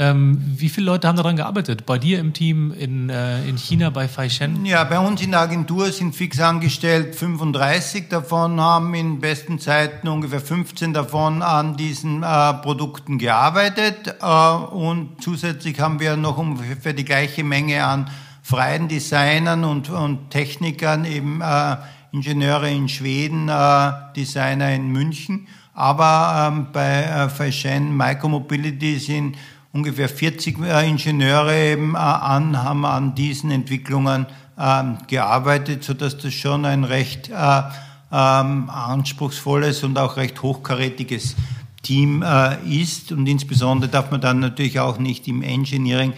[0.00, 1.84] Ähm, wie viele Leute haben daran gearbeitet?
[1.84, 4.64] Bei dir im Team in, äh, in China bei Faishen?
[4.64, 10.06] Ja, bei uns in der Agentur sind fix angestellt 35 davon, haben in besten Zeiten
[10.06, 16.92] ungefähr 15 davon an diesen äh, Produkten gearbeitet äh, und zusätzlich haben wir noch ungefähr
[16.92, 18.08] die gleiche Menge an
[18.40, 21.76] freien Designern und, und Technikern, eben äh,
[22.12, 25.48] Ingenieure in Schweden, äh, Designer in München.
[25.74, 29.36] Aber ähm, bei äh, Faishen Micromobility sind
[29.72, 34.26] ungefähr 40 äh, Ingenieure eben äh, an, haben an diesen Entwicklungen
[34.58, 37.62] ähm, gearbeitet, sodass das schon ein recht äh,
[38.10, 41.36] ähm, anspruchsvolles und auch recht hochkarätiges
[41.82, 42.24] Team
[42.68, 43.12] ist.
[43.12, 46.12] Und insbesondere darf man dann natürlich auch nicht im Engineering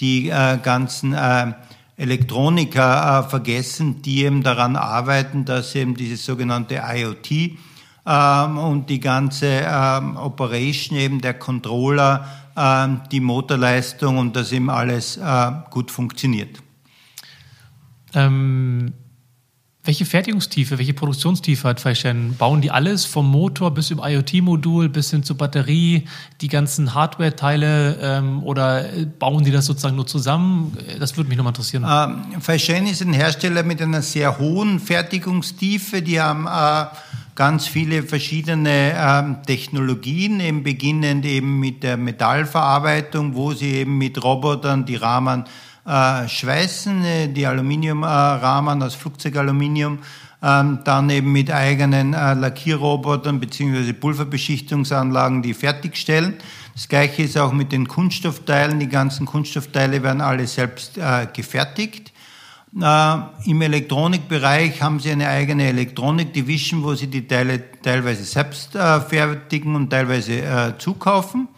[0.00, 1.16] die ganzen
[1.96, 9.64] Elektroniker vergessen, die eben daran arbeiten, dass eben dieses sogenannte IoT ähm, und die ganze
[10.16, 16.60] Operation eben der Controller die Motorleistung und dass eben alles äh, gut funktioniert.
[18.14, 18.92] Ähm,
[19.86, 22.36] welche Fertigungstiefe, welche Produktionstiefe hat Feishen?
[22.38, 26.06] Bauen die alles vom Motor bis zum IoT-Modul bis hin zur Batterie,
[26.40, 28.86] die ganzen Hardware-Teile ähm, oder
[29.18, 30.74] bauen die das sozusagen nur zusammen?
[30.98, 31.84] Das würde mich nochmal interessieren.
[31.86, 36.00] Ähm, Feishen ist ein Hersteller mit einer sehr hohen Fertigungstiefe.
[36.00, 36.86] Die haben äh,
[37.34, 44.22] ganz viele verschiedene ähm, Technologien, eben beginnend eben mit der Metallverarbeitung, wo sie eben mit
[44.22, 45.44] Robotern die Rahmen
[45.86, 49.98] äh, schweißen, äh, die Aluminiumrahmen äh, aus Flugzeugaluminium,
[50.42, 56.34] ähm, dann eben mit eigenen äh, Lackierrobotern beziehungsweise Pulverbeschichtungsanlagen, die fertigstellen.
[56.74, 58.80] Das gleiche ist auch mit den Kunststoffteilen.
[58.80, 62.13] Die ganzen Kunststoffteile werden alle selbst äh, gefertigt.
[62.80, 69.00] Äh, Im Elektronikbereich haben sie eine eigene Elektronik-Division, wo sie die Teile teilweise selbst äh,
[69.00, 71.48] fertigen und teilweise äh, zukaufen.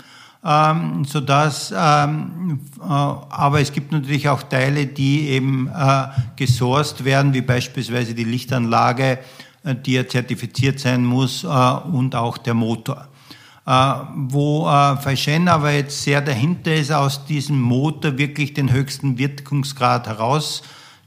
[0.45, 7.35] Ähm, sodass, ähm, äh, aber es gibt natürlich auch Teile, die eben äh, gesourced werden,
[7.35, 9.19] wie beispielsweise die Lichtanlage,
[9.65, 13.09] äh, die ja zertifiziert sein muss äh, und auch der Motor.
[13.67, 19.19] Äh, wo äh, Feishen aber jetzt sehr dahinter ist, aus diesem Motor wirklich den höchsten
[19.19, 20.19] Wirkungsgrad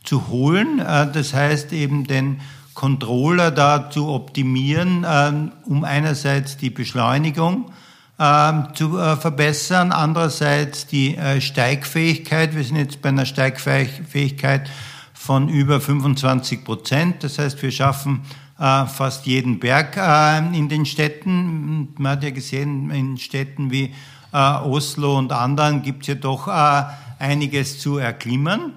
[0.03, 0.79] herauszuholen.
[0.79, 2.41] Äh, das heißt eben den
[2.73, 5.31] Controller da zu optimieren, äh,
[5.65, 7.71] um einerseits die Beschleunigung
[8.19, 12.55] ähm, zu äh, verbessern, andererseits die äh, Steigfähigkeit.
[12.55, 14.69] Wir sind jetzt bei einer Steigfähigkeit
[15.13, 17.23] von über 25 Prozent.
[17.23, 18.21] Das heißt, wir schaffen
[18.59, 21.93] äh, fast jeden Berg äh, in den Städten.
[21.97, 23.93] Man hat ja gesehen, in Städten wie
[24.31, 26.83] äh, Oslo und anderen gibt es ja doch äh,
[27.19, 28.73] einiges zu erklimmen.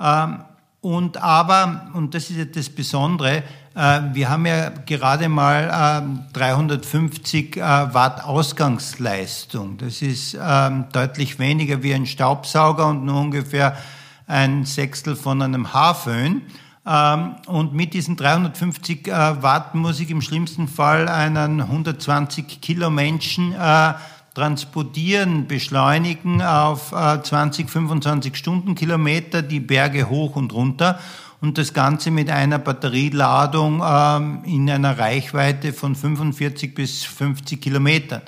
[0.00, 0.40] Ähm,
[0.80, 3.42] und aber, und das ist jetzt das Besondere,
[3.74, 9.76] äh, wir haben ja gerade mal 350 ähm, äh, Watt Ausgangsleistung.
[9.78, 13.76] Das ist ähm, deutlich weniger wie ein Staubsauger und nur ungefähr
[14.26, 16.42] ein Sechstel von einem Haarföhn.
[16.86, 22.88] Ähm, und mit diesen 350 äh, Watt muss ich im schlimmsten Fall einen 120 Kilo
[22.88, 23.52] Menschen
[24.38, 31.00] transportieren, beschleunigen auf 20, 25 Stundenkilometer die Berge hoch und runter
[31.40, 38.22] und das Ganze mit einer Batterieladung ähm, in einer Reichweite von 45 bis 50 Kilometern.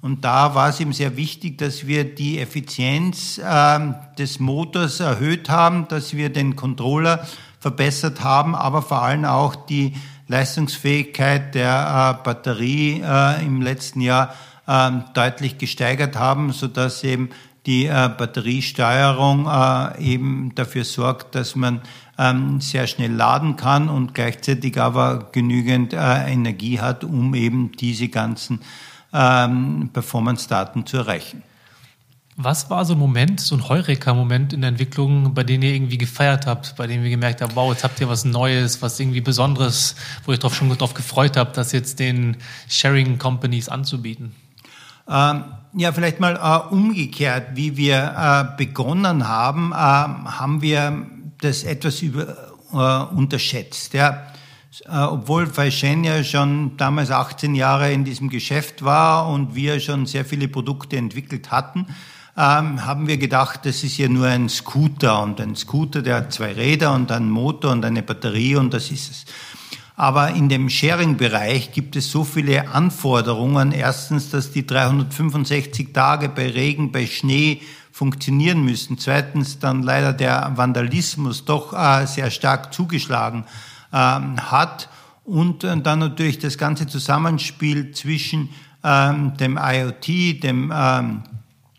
[0.00, 5.48] Und da war es ihm sehr wichtig, dass wir die Effizienz ähm, des Motors erhöht
[5.48, 7.24] haben, dass wir den Controller
[7.60, 9.94] verbessert haben, aber vor allem auch die
[10.26, 14.34] Leistungsfähigkeit der äh, Batterie äh, im letzten Jahr
[14.72, 17.30] äh, deutlich gesteigert haben, so dass eben
[17.66, 21.80] die äh, Batteriesteuerung äh, eben dafür sorgt, dass man
[22.18, 28.08] ähm, sehr schnell laden kann und gleichzeitig aber genügend äh, Energie hat, um eben diese
[28.08, 28.60] ganzen
[29.12, 31.42] ähm, Performance-Daten zu erreichen.
[32.36, 35.98] Was war so ein Moment, so ein Heureka-Moment in der Entwicklung, bei dem ihr irgendwie
[35.98, 39.20] gefeiert habt, bei dem ihr gemerkt habt, wow, jetzt habt ihr was Neues, was irgendwie
[39.20, 44.34] Besonderes, wo ihr drauf schon darauf gefreut habt, das jetzt den Sharing Companies anzubieten?
[45.08, 51.06] Ähm, ja, vielleicht mal äh, umgekehrt, wie wir äh, begonnen haben, äh, haben wir
[51.40, 52.36] das etwas über,
[52.72, 53.94] äh, unterschätzt.
[53.94, 54.26] Ja.
[54.86, 60.06] Äh, obwohl Feishen ja schon damals 18 Jahre in diesem Geschäft war und wir schon
[60.06, 61.86] sehr viele Produkte entwickelt hatten,
[62.36, 66.32] ähm, haben wir gedacht, das ist ja nur ein Scooter und ein Scooter, der hat
[66.32, 69.24] zwei Räder und einen Motor und eine Batterie und das ist es.
[70.02, 73.70] Aber in dem Sharing-Bereich gibt es so viele Anforderungen.
[73.70, 77.60] Erstens, dass die 365 Tage bei Regen, bei Schnee
[77.92, 78.98] funktionieren müssen.
[78.98, 83.44] Zweitens dann leider der Vandalismus doch äh, sehr stark zugeschlagen
[83.92, 84.88] ähm, hat.
[85.24, 88.48] Und äh, dann natürlich das ganze Zusammenspiel zwischen
[88.82, 91.22] ähm, dem IoT, dem, ähm,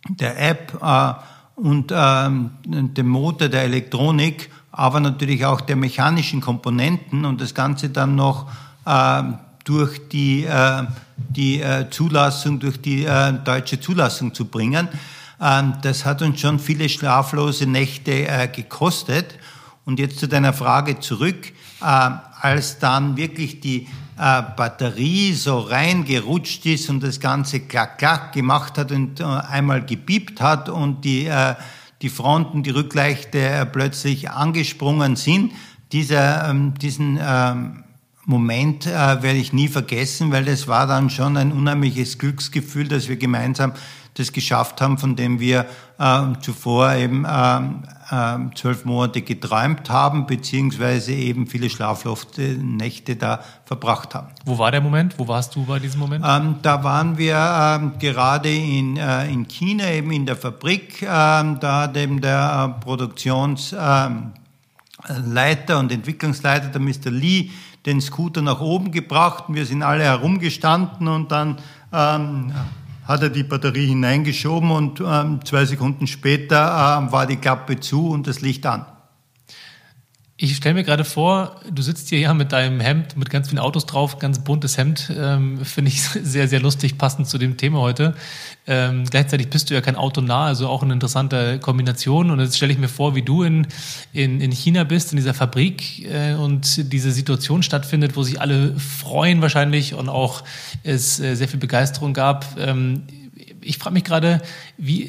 [0.07, 1.13] der App äh,
[1.57, 7.89] und ähm, dem Motor der Elektronik, aber natürlich auch der mechanischen Komponenten und das Ganze
[7.89, 8.49] dann noch
[8.85, 9.21] äh,
[9.63, 10.83] durch die, äh,
[11.15, 14.89] die äh, Zulassung, durch die äh, deutsche Zulassung zu bringen.
[15.39, 19.37] Ähm, das hat uns schon viele schlaflose Nächte äh, gekostet.
[19.85, 21.53] Und jetzt zu deiner Frage zurück.
[21.81, 22.09] Äh,
[22.41, 28.77] als dann wirklich die äh, Batterie so reingerutscht ist und das Ganze klack, klack gemacht
[28.77, 31.29] hat und einmal gebiebt hat und die,
[32.03, 35.53] die Fronten, die Rückleuchte plötzlich angesprungen sind,
[35.91, 37.83] dieser, ähm, diesen ähm,
[38.25, 43.17] Moment werde ich nie vergessen, weil das war dann schon ein unheimliches Glücksgefühl, dass wir
[43.17, 43.73] gemeinsam
[44.15, 45.65] das geschafft haben, von dem wir
[45.97, 47.57] äh, zuvor eben äh,
[48.11, 54.27] äh, zwölf Monate geträumt haben, beziehungsweise eben viele schlaflose Nächte da verbracht haben.
[54.45, 55.17] Wo war der Moment?
[55.17, 56.23] Wo warst du bei diesem Moment?
[56.27, 61.01] Ähm, da waren wir ähm, gerade in, äh, in China, eben in der Fabrik.
[61.01, 64.29] Ähm, da hat eben der äh, Produktionsleiter
[65.79, 67.09] und Entwicklungsleiter, der Mr.
[67.09, 67.49] Lee,
[67.85, 71.57] den Scooter nach oben gebracht und wir sind alle herumgestanden und dann
[71.91, 72.53] ähm,
[73.05, 78.09] hat er die Batterie hineingeschoben und ähm, zwei Sekunden später äh, war die Klappe zu
[78.09, 78.85] und das Licht an.
[80.43, 83.59] Ich stelle mir gerade vor, du sitzt hier ja mit deinem Hemd, mit ganz vielen
[83.59, 87.79] Autos drauf, ganz buntes Hemd, ähm, finde ich sehr, sehr lustig, passend zu dem Thema
[87.79, 88.13] heute.
[88.67, 92.29] Ähm, gleichzeitig bist du ja kein Auto nah, also auch eine interessante Kombination.
[92.29, 93.67] Und jetzt stelle ich mir vor, wie du in,
[94.11, 98.77] in, in China bist, in dieser Fabrik äh, und diese Situation stattfindet, wo sich alle
[98.77, 100.43] freuen wahrscheinlich und auch
[100.83, 102.57] es äh, sehr viel Begeisterung gab.
[102.59, 103.03] Ähm,
[103.61, 104.41] ich frage mich gerade,
[104.77, 105.03] wie,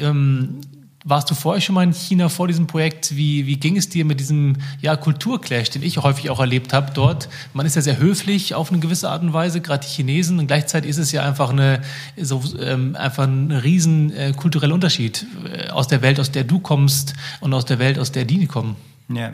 [0.00, 0.62] ähm,
[1.02, 3.16] Warst du vorher schon mal in China vor diesem Projekt?
[3.16, 6.92] Wie, wie ging es dir mit diesem ja, Kulturclash, den ich häufig auch erlebt habe
[6.92, 7.30] dort?
[7.54, 10.38] Man ist ja sehr höflich auf eine gewisse Art und Weise, gerade die Chinesen.
[10.38, 11.80] Und gleichzeitig ist es ja einfach, eine,
[12.20, 16.58] so, ähm, einfach ein riesen äh, kultureller Unterschied äh, aus der Welt, aus der du
[16.58, 18.76] kommst und aus der Welt, aus der die kommen.
[19.08, 19.32] Ja.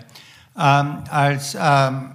[0.56, 2.12] Ähm, als ähm,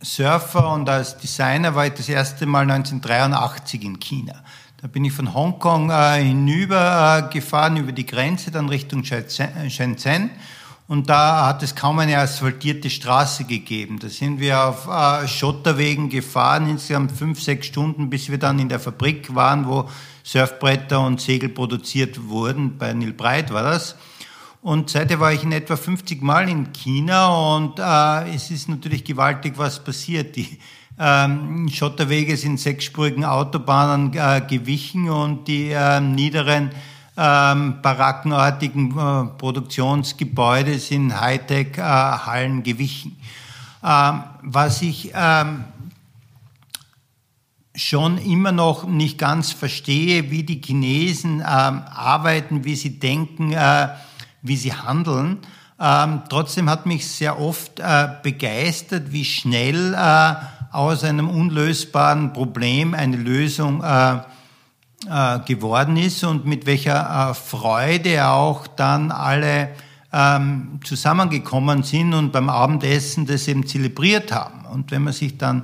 [0.00, 4.42] Surfer und als Designer war ich das erste Mal 1983 in China.
[4.86, 10.30] Da bin ich von Hongkong äh, hinüber äh, gefahren, über die Grenze, dann Richtung Shenzhen.
[10.86, 13.98] Und da hat es kaum eine asphaltierte Straße gegeben.
[13.98, 18.68] Da sind wir auf äh, Schotterwegen gefahren, insgesamt fünf, sechs Stunden, bis wir dann in
[18.68, 19.88] der Fabrik waren, wo
[20.22, 22.78] Surfbretter und Segel produziert wurden.
[22.78, 23.96] Bei Nil Breit war das.
[24.62, 29.02] Und seitdem war ich in etwa 50 Mal in China und äh, es ist natürlich
[29.02, 30.36] gewaltig, was passiert.
[30.36, 30.60] Die
[30.98, 36.70] ähm, Schotterwege sind sechsspurigen Autobahnen äh, gewichen und die äh, niederen
[37.18, 43.16] ähm, barackenartigen äh, Produktionsgebäude sind Hightech-Hallen gewichen.
[43.84, 45.64] Ähm, was ich ähm,
[47.74, 53.88] schon immer noch nicht ganz verstehe, wie die Chinesen ähm, arbeiten, wie sie denken, äh,
[54.42, 55.38] wie sie handeln.
[55.78, 60.34] Ähm, trotzdem hat mich sehr oft äh, begeistert, wie schnell äh,
[60.76, 64.16] aus einem unlösbaren Problem eine Lösung äh,
[65.08, 69.70] äh, geworden ist und mit welcher äh, Freude auch dann alle
[70.12, 74.66] ähm, zusammengekommen sind und beim Abendessen das eben zelebriert haben.
[74.66, 75.62] Und wenn man sich dann,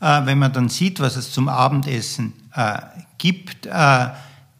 [0.00, 2.78] äh, wenn man dann sieht, was es zum Abendessen äh,
[3.16, 4.08] gibt, äh,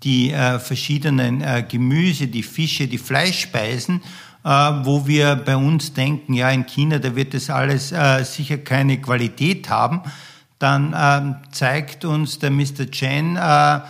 [0.03, 4.01] die äh, verschiedenen äh, Gemüse, die Fische, die Fleischspeisen,
[4.43, 9.01] wo wir bei uns denken, ja, in China, da wird das alles äh, sicher keine
[9.01, 10.03] Qualität haben,
[10.59, 12.91] dann ähm, zeigt uns der Mr.
[12.91, 13.81] Chen äh,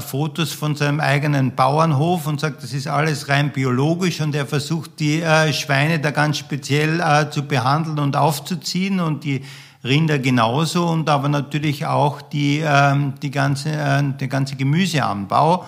[0.00, 4.98] Fotos von seinem eigenen Bauernhof und sagt, das ist alles rein biologisch und er versucht
[4.98, 5.22] die
[5.52, 9.44] Schweine da ganz speziell zu behandeln und aufzuziehen und die
[9.84, 15.64] Rinder genauso und aber natürlich auch die, ähm, die ganze, der ganze Gemüseanbau.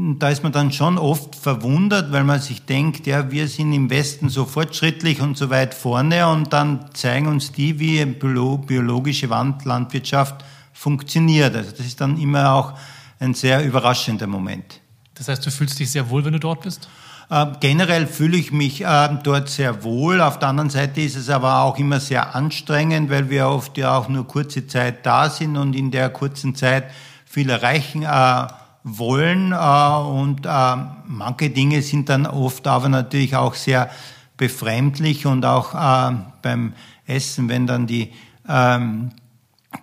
[0.00, 3.90] Da ist man dann schon oft verwundert, weil man sich denkt, ja, wir sind im
[3.90, 10.44] Westen so fortschrittlich und so weit vorne und dann zeigen uns die, wie biologische Landwirtschaft
[10.72, 11.56] funktioniert.
[11.56, 12.74] Also das ist dann immer auch
[13.18, 14.80] ein sehr überraschender Moment.
[15.14, 16.88] Das heißt, du fühlst dich sehr wohl, wenn du dort bist?
[17.28, 20.20] Äh, generell fühle ich mich äh, dort sehr wohl.
[20.20, 23.98] Auf der anderen Seite ist es aber auch immer sehr anstrengend, weil wir oft ja
[23.98, 26.84] auch nur kurze Zeit da sind und in der kurzen Zeit
[27.24, 28.46] viel erreichen äh,
[28.84, 29.52] wollen.
[29.52, 30.76] Äh, und äh,
[31.06, 33.90] manche Dinge sind dann oft aber natürlich auch sehr
[34.36, 36.72] befremdlich und auch äh, beim
[37.06, 38.12] Essen, wenn dann die,
[38.48, 39.10] ähm,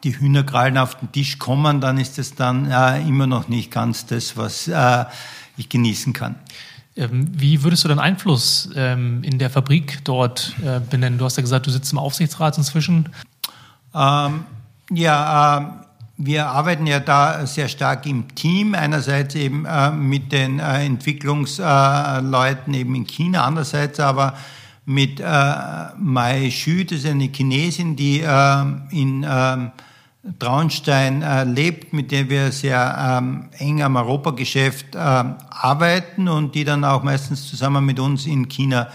[0.03, 2.71] die Hühnerkrallen auf den Tisch kommen, dann ist es dann
[3.07, 4.69] immer noch nicht ganz das, was
[5.57, 6.35] ich genießen kann.
[6.95, 10.55] Ähm, wie würdest du deinen Einfluss ähm, in der Fabrik dort
[10.89, 11.17] benennen?
[11.19, 13.09] Du hast ja gesagt, du sitzt im Aufsichtsrat inzwischen.
[13.93, 14.45] Ähm,
[14.91, 15.84] ja,
[16.17, 22.73] wir arbeiten ja da sehr stark im Team, einerseits eben äh, mit den äh, Entwicklungsleuten
[22.73, 24.35] eben in China, andererseits aber
[24.85, 25.23] mit äh,
[25.97, 28.61] Mai Xu, das ist eine Chinesin, die äh,
[28.91, 29.71] in ähm,
[30.39, 36.63] Traunstein äh, lebt, mit der wir sehr ähm, eng am Europageschäft äh, arbeiten und die
[36.63, 38.89] dann auch meistens zusammen mit uns in China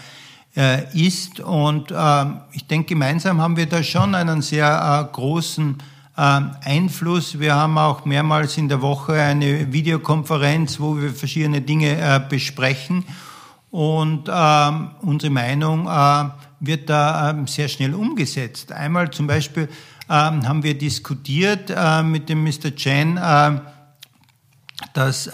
[0.55, 1.39] äh, ist.
[1.39, 5.77] Und äh, ich denke, gemeinsam haben wir da schon einen sehr äh, großen ähm,
[6.15, 7.39] Einfluss.
[7.39, 13.05] Wir haben auch mehrmals in der Woche eine Videokonferenz, wo wir verschiedene Dinge äh, besprechen.
[13.69, 18.73] Und ähm, unsere Meinung äh, wird da ähm, sehr schnell umgesetzt.
[18.73, 19.69] Einmal zum Beispiel
[20.09, 22.75] ähm, haben wir diskutiert äh, mit dem Mr.
[22.75, 23.19] Chen,
[24.93, 25.29] dass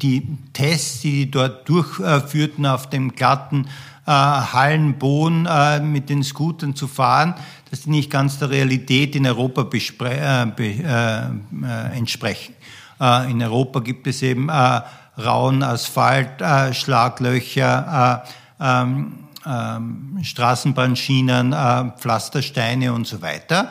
[0.00, 3.66] die Tests, die die dort durchführten auf dem glatten
[4.06, 7.34] äh, Hallenboden äh, mit den Scootern zu fahren,
[7.70, 12.54] dass die nicht ganz der Realität in Europa äh, be, äh, äh, entsprechen.
[13.00, 16.42] Äh, in Europa gibt es eben rauen Asphalt,
[16.74, 18.24] Schlaglöcher,
[18.60, 19.14] äh, ähm,
[19.46, 21.52] ähm, Straßenbahnschienen,
[21.98, 23.70] Pflastersteine und so weiter.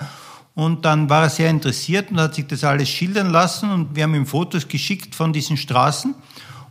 [0.55, 4.03] Und dann war er sehr interessiert und hat sich das alles schildern lassen und wir
[4.03, 6.13] haben ihm Fotos geschickt von diesen Straßen.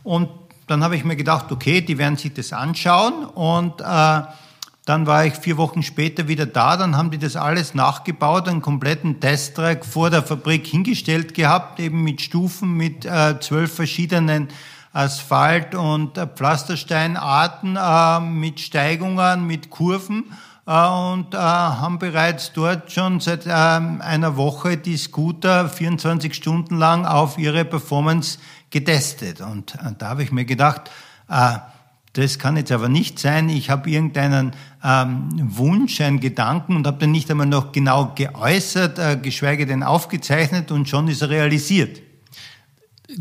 [0.03, 0.29] Und
[0.67, 4.21] dann habe ich mir gedacht, okay, die werden sich das anschauen und äh,
[4.85, 8.61] dann war ich vier Wochen später wieder da, dann haben die das alles nachgebaut, einen
[8.61, 14.49] kompletten Testtrack vor der Fabrik hingestellt gehabt, eben mit Stufen, mit äh, zwölf verschiedenen
[14.91, 20.25] Asphalt- und äh, Pflastersteinarten, äh, mit Steigungen, mit Kurven
[20.67, 26.77] äh, und äh, haben bereits dort schon seit ähm, einer Woche die Scooter 24 Stunden
[26.77, 28.37] lang auf ihre Performance
[28.73, 29.39] getestet.
[29.39, 30.91] Und äh, da habe ich mir gedacht,
[31.29, 31.59] äh,
[32.13, 33.49] das kann jetzt aber nicht sein.
[33.49, 34.51] Ich habe irgendeinen
[34.83, 39.81] ähm, Wunsch, einen Gedanken und habe den nicht einmal noch genau geäußert, äh, geschweige denn
[39.81, 42.01] aufgezeichnet und schon ist er realisiert.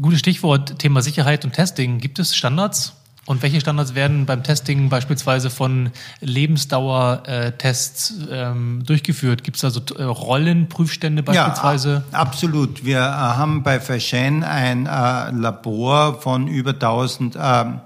[0.00, 1.98] Gutes Stichwort, Thema Sicherheit und Testing.
[1.98, 2.94] Gibt es Standards?
[3.24, 9.44] Und welche Standards werden beim Testing beispielsweise von Lebensdauertests ähm, durchgeführt?
[9.44, 12.02] Gibt es also äh, Rollenprüfstände beispielsweise?
[12.10, 12.84] Ja, absolut.
[12.84, 17.80] Wir äh, haben bei Fashion ein äh, Labor von über 1000 ähm,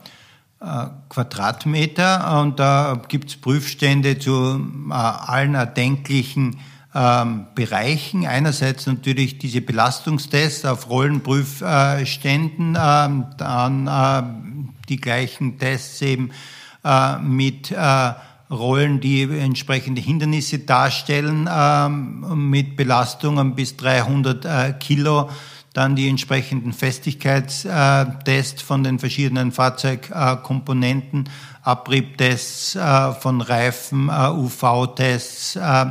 [0.59, 4.59] äh, Quadratmeter und da gibt es Prüfstände zu
[4.89, 6.57] äh, allen erdenklichen
[6.97, 8.27] ähm, Bereichen.
[8.27, 14.23] Einerseits natürlich diese Belastungstests auf Rollenprüfständen, ähm, dann äh,
[14.89, 16.31] die gleichen Tests eben
[17.21, 17.75] mit
[18.49, 25.29] Rollen, die entsprechende Hindernisse darstellen, ähm, mit Belastungen bis 300 Kilo
[25.77, 31.29] dann die entsprechenden Festigkeitstests von den verschiedenen Fahrzeugkomponenten,
[31.63, 35.87] Abriebtests äh, von Reifen, äh, UV-Tests, äh,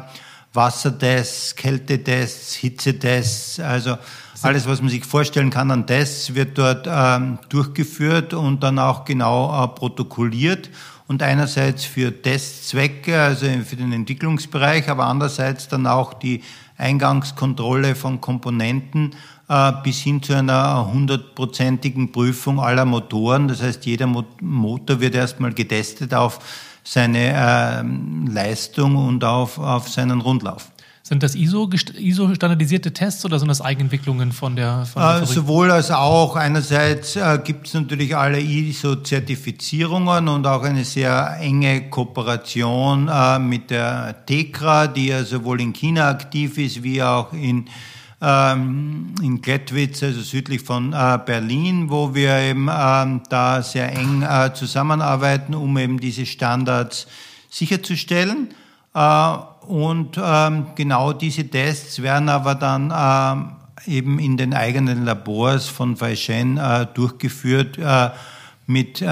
[0.56, 3.98] Wassertests, Kältetests, Hitzetests, also
[4.42, 9.06] alles, was man sich vorstellen kann an Tests, wird dort ähm, durchgeführt und dann auch
[9.06, 10.70] genau protokolliert
[11.08, 16.44] und einerseits für Testzwecke, also für den Entwicklungsbereich, aber andererseits dann auch die
[16.78, 19.16] Eingangskontrolle von Komponenten
[19.48, 23.48] äh, bis hin zu einer hundertprozentigen Prüfung aller Motoren.
[23.48, 26.40] Das heißt, jeder Motor wird erstmal getestet auf
[26.86, 30.72] seine äh, Leistung und auf, auf seinen Rundlauf.
[31.02, 35.26] Sind das ISO, ISO standardisierte Tests oder sind das Eigenentwicklungen von der, von der äh,
[35.28, 36.36] Sowohl als auch.
[36.36, 43.70] Einerseits äh, gibt es natürlich alle ISO-Zertifizierungen und auch eine sehr enge Kooperation äh, mit
[43.70, 47.66] der TECRA, die ja sowohl in China aktiv ist wie auch in
[48.22, 54.22] ähm, in Glättwitz, also südlich von äh, Berlin, wo wir eben ähm, da sehr eng
[54.22, 57.08] äh, zusammenarbeiten, um eben diese Standards
[57.50, 58.50] sicherzustellen.
[58.94, 59.34] Äh,
[59.68, 63.56] und ähm, genau diese Tests werden aber dann
[63.88, 66.60] eben in den eigenen Labors von Weishen
[66.94, 67.80] durchgeführt
[68.68, 69.04] mit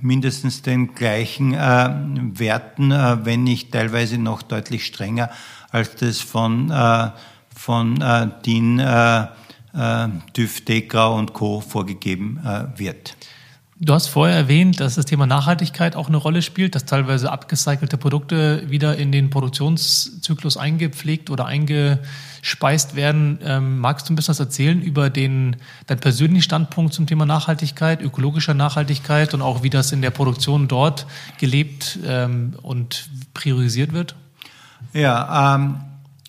[0.00, 5.28] mindestens den gleichen Werten, wenn nicht teilweise noch deutlich strenger
[5.70, 6.72] als das von
[7.64, 9.22] von äh, DIN, äh,
[9.72, 11.62] äh, TÜV, DEKRA und Co.
[11.62, 13.16] vorgegeben äh, wird.
[13.80, 17.96] Du hast vorher erwähnt, dass das Thema Nachhaltigkeit auch eine Rolle spielt, dass teilweise abgecycelte
[17.96, 23.38] Produkte wieder in den Produktionszyklus eingepflegt oder eingespeist werden.
[23.42, 25.56] Ähm, magst du ein bisschen was erzählen über den,
[25.86, 30.68] deinen persönlichen Standpunkt zum Thema Nachhaltigkeit, ökologischer Nachhaltigkeit und auch wie das in der Produktion
[30.68, 31.06] dort
[31.38, 34.14] gelebt ähm, und priorisiert wird?
[34.92, 35.76] Ja, ähm,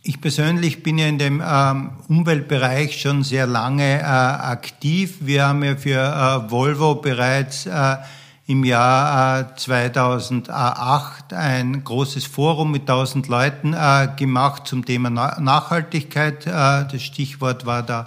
[0.08, 5.18] ich persönlich bin ja in dem ähm, Umweltbereich schon sehr lange äh, aktiv.
[5.22, 7.98] Wir haben ja für äh, Volvo bereits äh,
[8.46, 15.40] im Jahr äh, 2008 ein großes Forum mit 1000 Leuten äh, gemacht zum Thema Na
[15.40, 16.46] Nachhaltigkeit.
[16.46, 18.06] Äh, das Stichwort war da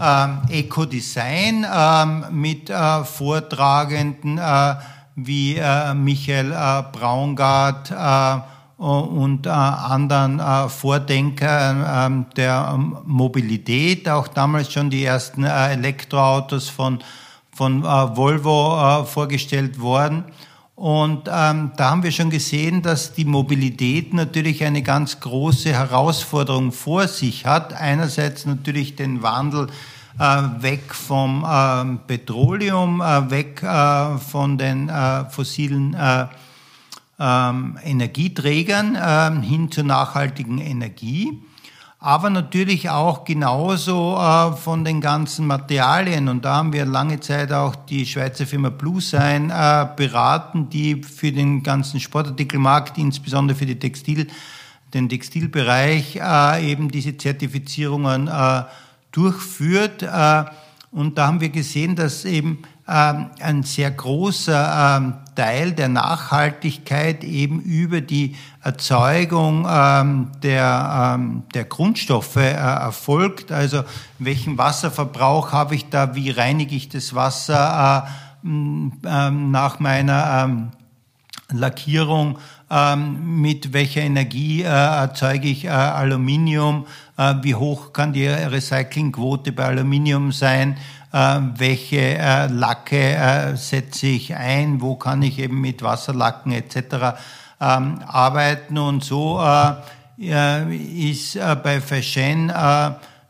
[0.00, 4.74] ähm, Eco-Design ähm, mit äh, Vortragenden äh,
[5.14, 8.40] wie äh, Michael äh, Braungart, äh, äh,
[8.78, 16.68] und äh, anderen äh, Vordenkern ähm, der ähm, Mobilität, auch damals schon die ersten Elektroautos
[16.68, 17.00] von,
[17.50, 20.24] von Volvo vorgestellt worden.
[20.76, 26.70] Und ähm, da haben wir schon gesehen, dass die Mobilität natürlich eine ganz große Herausforderung
[26.70, 27.74] vor sich hat.
[27.74, 29.66] Einerseits natürlich den Wandel
[30.20, 34.88] äh, weg vom äh, Petroleum, äh, weg von den
[35.30, 35.96] fossilen
[37.18, 41.42] ähm, Energieträgern ähm, hin zur nachhaltigen Energie,
[41.98, 46.28] aber natürlich auch genauso äh, von den ganzen Materialien.
[46.28, 51.32] Und da haben wir lange Zeit auch die Schweizer Firma Bluesign äh, beraten, die für
[51.32, 54.28] den ganzen Sportartikelmarkt, insbesondere für die Textil,
[54.94, 58.62] den Textilbereich, äh, eben diese Zertifizierungen äh,
[59.10, 60.04] durchführt.
[60.04, 60.44] Äh,
[60.92, 67.60] und da haben wir gesehen, dass eben ein sehr großer ähm, Teil der Nachhaltigkeit eben
[67.60, 71.20] über die Erzeugung ähm, der,
[71.52, 73.52] der Grundstoffe äh, erfolgt.
[73.52, 73.82] Also
[74.18, 78.08] welchen Wasserverbrauch habe ich da, wie reinige ich das Wasser
[78.42, 78.48] äh,
[79.30, 80.70] nach meiner
[81.52, 82.38] Lackierung,
[83.06, 86.86] mit welcher Energie äh, erzeuge ich Aluminium,
[87.40, 90.76] wie hoch kann die Recyclingquote bei Aluminium sein,
[91.56, 97.18] welche äh, Lacke äh, setze ich ein, wo kann ich eben mit Wasserlacken etc.
[97.60, 99.40] Ähm, arbeiten und so
[100.20, 102.52] ist bei Fashion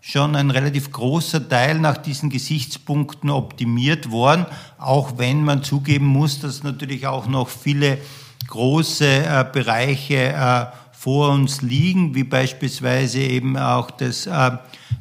[0.00, 4.46] schon ein relativ großer Teil nach diesen Gesichtspunkten optimiert worden,
[4.78, 7.98] auch wenn man zugeben muss, dass natürlich auch noch viele
[8.46, 14.50] große äh, Bereiche äh, vor uns liegen, wie beispielsweise eben auch das äh,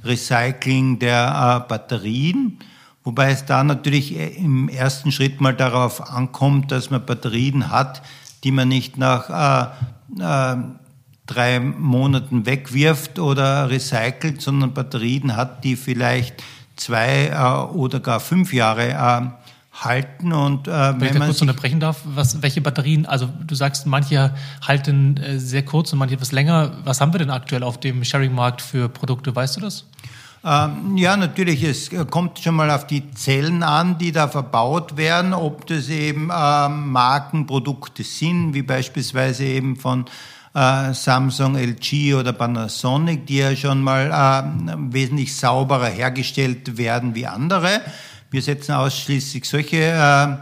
[0.03, 2.59] Recycling der äh, Batterien.
[3.07, 8.01] Wobei es da natürlich äh, im ersten Schritt mal darauf ankommt, dass man Batterien hat,
[8.43, 9.71] die man nicht nach
[10.19, 10.57] äh, äh,
[11.25, 16.43] drei Monaten wegwirft oder recycelt, sondern Batterien hat, die vielleicht
[16.75, 20.33] zwei äh, oder gar fünf Jahre äh, halten.
[20.33, 24.33] Und, äh, wenn, wenn man kurz unterbrechen darf, was, welche Batterien, also du sagst, manche
[24.67, 26.73] halten äh, sehr kurz und manche etwas länger.
[26.83, 29.85] Was haben wir denn aktuell auf dem Sharing-Markt für Produkte, weißt du das?
[30.43, 35.33] Ähm, ja, natürlich, es kommt schon mal auf die Zellen an, die da verbaut werden,
[35.33, 40.05] ob das eben äh, Markenprodukte sind, wie beispielsweise eben von
[40.53, 47.27] äh, Samsung, LG oder Panasonic, die ja schon mal äh, wesentlich sauberer hergestellt werden wie
[47.27, 47.81] andere.
[48.31, 50.37] Wir setzen ausschließlich solche äh,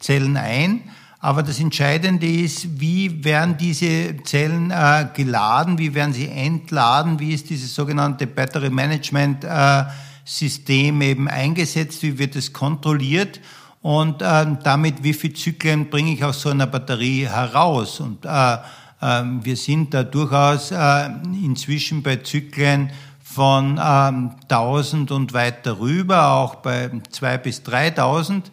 [0.00, 0.82] Zellen ein.
[1.20, 7.34] Aber das Entscheidende ist, wie werden diese Zellen äh, geladen, wie werden sie entladen, wie
[7.34, 9.84] ist dieses sogenannte Battery Management äh,
[10.24, 13.40] System eben eingesetzt, wie wird es kontrolliert
[13.82, 18.00] und äh, damit wie viele Zyklen bringe ich aus so einer Batterie heraus.
[18.00, 18.54] Und äh,
[19.00, 21.10] äh, wir sind da durchaus äh,
[21.42, 22.90] inzwischen bei Zyklen
[23.22, 28.50] von ähm, 1000 und weiter rüber, auch bei 2 bis 3000.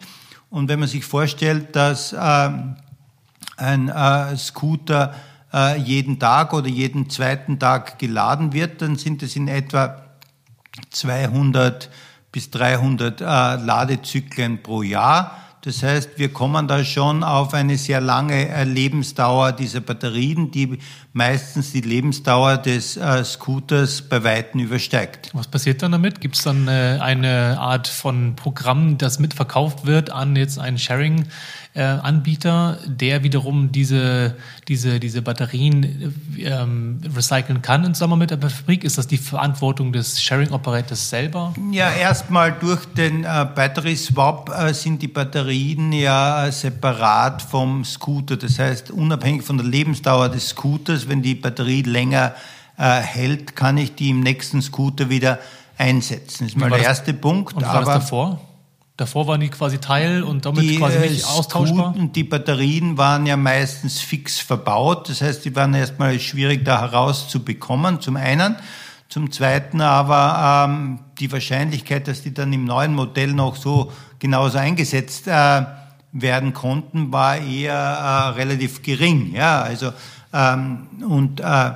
[0.56, 2.76] Und wenn man sich vorstellt, dass ähm,
[3.58, 5.14] ein äh, Scooter
[5.52, 10.00] äh, jeden Tag oder jeden zweiten Tag geladen wird, dann sind es in etwa
[10.92, 11.90] 200
[12.32, 15.36] bis 300 äh, Ladezyklen pro Jahr.
[15.66, 20.78] Das heißt, wir kommen da schon auf eine sehr lange äh, Lebensdauer dieser Batterien, die
[21.12, 25.30] meistens die Lebensdauer des äh, Scooters bei Weitem übersteigt.
[25.32, 26.20] Was passiert dann damit?
[26.20, 31.26] Gibt es dann äh, eine Art von Programm, das mitverkauft wird an jetzt einen Sharing?
[31.76, 34.34] Äh, Anbieter, der wiederum diese,
[34.66, 38.82] diese, diese Batterien ähm, recyceln kann in Zusammenarbeit mit der Fabrik?
[38.82, 41.52] Ist das die Verantwortung des Sharing Operators selber?
[41.72, 48.38] Ja, erstmal durch den äh, Battery Swap äh, sind die Batterien ja separat vom Scooter.
[48.38, 52.34] Das heißt, unabhängig von der Lebensdauer des Scooters, wenn die Batterie länger
[52.78, 55.38] äh, hält, kann ich die im nächsten Scooter wieder
[55.76, 56.44] einsetzen.
[56.44, 57.52] Das ist mal der erste Punkt.
[57.52, 58.40] Und war das davor?
[58.96, 61.92] Davor waren die quasi Teil und damit die, quasi nicht äh, austauschbar?
[61.92, 65.10] Scooten, die Batterien waren ja meistens fix verbaut.
[65.10, 68.56] Das heißt, die waren erstmal schwierig da herauszubekommen, zum einen.
[69.08, 74.58] Zum Zweiten aber ähm, die Wahrscheinlichkeit, dass die dann im neuen Modell noch so genauso
[74.58, 75.64] eingesetzt äh,
[76.12, 79.34] werden konnten, war eher äh, relativ gering.
[79.34, 79.92] Ja, also
[80.32, 81.72] ähm, und äh,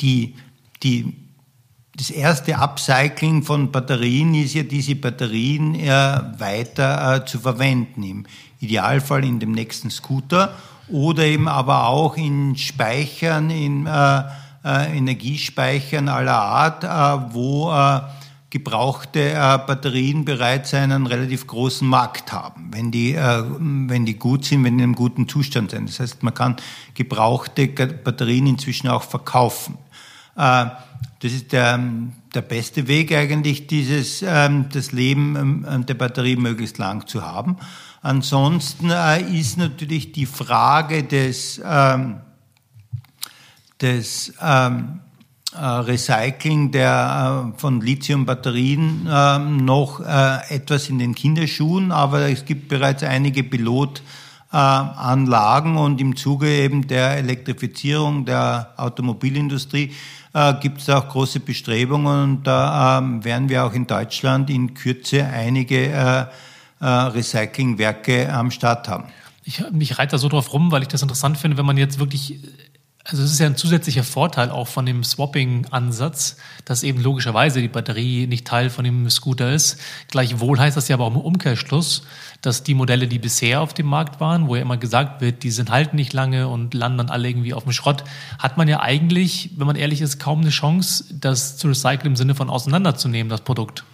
[0.00, 0.34] die
[0.82, 1.21] die
[1.96, 5.88] das erste Upcycling von Batterien ist ja, diese Batterien äh,
[6.38, 8.02] weiter äh, zu verwenden.
[8.02, 8.26] Im
[8.60, 10.54] Idealfall in dem nächsten Scooter
[10.88, 14.22] oder eben aber auch in Speichern, in äh,
[14.64, 18.00] äh Energiespeichern aller Art, äh, wo äh,
[18.48, 19.32] gebrauchte
[19.66, 24.84] Batterien bereits einen relativ großen Markt haben, wenn die, wenn die gut sind, wenn die
[24.84, 25.88] in einem guten Zustand sind.
[25.88, 26.56] Das heißt, man kann
[26.92, 29.78] gebrauchte Batterien inzwischen auch verkaufen.
[31.22, 31.78] Das ist der,
[32.34, 37.58] der beste Weg eigentlich, dieses, ähm, das Leben ähm, der Batterie möglichst lang zu haben.
[38.00, 42.16] Ansonsten äh, ist natürlich die Frage des, ähm,
[43.80, 44.98] des ähm,
[45.54, 52.66] äh, Recycling der, äh, von Lithium-Batterien äh, noch etwas in den Kinderschuhen, aber es gibt
[52.68, 53.44] bereits einige
[54.52, 59.92] Pilotanlagen und im Zuge eben der Elektrifizierung der Automobilindustrie
[60.34, 64.74] äh, gibt es auch große Bestrebungen und da ähm, werden wir auch in Deutschland in
[64.74, 66.26] Kürze einige äh,
[66.80, 69.04] äh, Recyclingwerke am Start haben.
[69.44, 71.98] Ich, mich reite da so drauf rum, weil ich das interessant finde, wenn man jetzt
[71.98, 72.38] wirklich
[73.04, 77.68] also es ist ja ein zusätzlicher Vorteil auch von dem Swapping-Ansatz, dass eben logischerweise die
[77.68, 79.78] Batterie nicht Teil von dem Scooter ist.
[80.08, 82.02] Gleichwohl heißt das ja aber auch im Umkehrschluss,
[82.42, 85.50] dass die Modelle, die bisher auf dem Markt waren, wo ja immer gesagt wird, die
[85.50, 88.04] sind halten nicht lange und landen dann alle irgendwie auf dem Schrott,
[88.38, 92.16] hat man ja eigentlich, wenn man ehrlich ist, kaum eine Chance, das zu recyceln im
[92.16, 93.84] Sinne von auseinanderzunehmen, das Produkt.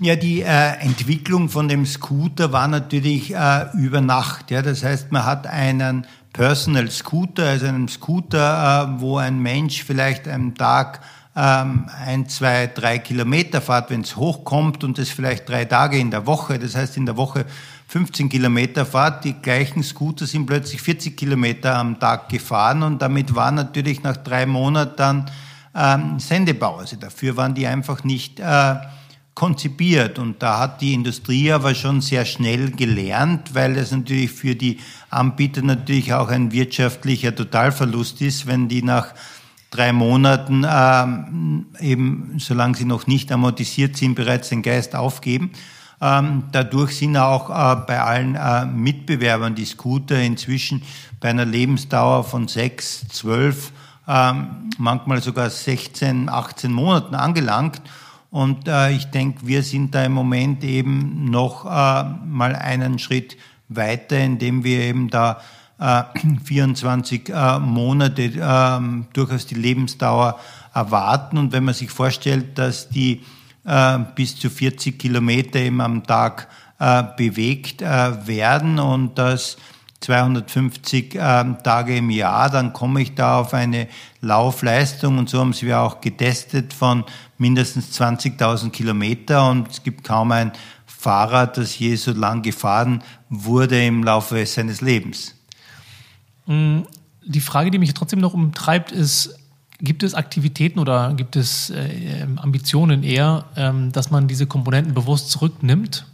[0.00, 4.50] Ja, die äh, Entwicklung von dem Scooter war natürlich äh, über Nacht.
[4.50, 9.84] Ja, das heißt, man hat einen Personal Scooter, also einem Scooter, äh, wo ein Mensch
[9.84, 11.02] vielleicht am Tag
[11.34, 16.10] ähm, ein, zwei, drei Kilometer fahrt, wenn es hochkommt und das vielleicht drei Tage in
[16.10, 17.46] der Woche, das heißt in der Woche
[17.88, 23.34] 15 Kilometer fahrt, die gleichen Scooter sind plötzlich 40 Kilometer am Tag gefahren und damit
[23.34, 25.30] war natürlich nach drei Monaten dann
[25.74, 26.76] ähm, Sendebau.
[26.76, 28.76] Also dafür waren die einfach nicht äh,
[29.34, 30.18] konzipiert.
[30.18, 34.78] Und da hat die Industrie aber schon sehr schnell gelernt, weil es natürlich für die
[35.10, 39.14] Anbieter natürlich auch ein wirtschaftlicher Totalverlust ist, wenn die nach
[39.72, 45.50] drei Monaten ähm, eben, solange sie noch nicht amortisiert sind, bereits den Geist aufgeben.
[46.00, 50.82] Ähm, dadurch sind auch äh, bei allen äh, Mitbewerbern die Scooter inzwischen
[51.20, 53.72] bei einer Lebensdauer von sechs, zwölf,
[54.06, 57.80] ähm, manchmal sogar 16, 18 Monaten angelangt.
[58.30, 63.36] Und äh, ich denke, wir sind da im Moment eben noch äh, mal einen Schritt
[63.68, 65.40] weiter, indem wir eben da
[66.44, 68.80] 24 äh, Monate äh,
[69.12, 70.38] durchaus die Lebensdauer
[70.74, 71.38] erwarten.
[71.38, 73.22] Und wenn man sich vorstellt, dass die
[73.64, 79.56] äh, bis zu 40 Kilometer eben am Tag äh, bewegt äh, werden und dass
[80.00, 83.86] 250 ähm, Tage im Jahr, dann komme ich da auf eine
[84.20, 87.04] Laufleistung und so haben sie auch getestet von
[87.38, 90.52] mindestens 20.000 Kilometer und es gibt kaum ein
[90.86, 95.36] Fahrrad, das je so lang gefahren wurde im Laufe seines Lebens.
[96.46, 96.80] Mm,
[97.24, 99.38] die Frage, die mich trotzdem noch umtreibt, ist,
[99.78, 105.30] gibt es Aktivitäten oder gibt es äh, Ambitionen eher, ähm, dass man diese Komponenten bewusst
[105.30, 106.06] zurücknimmt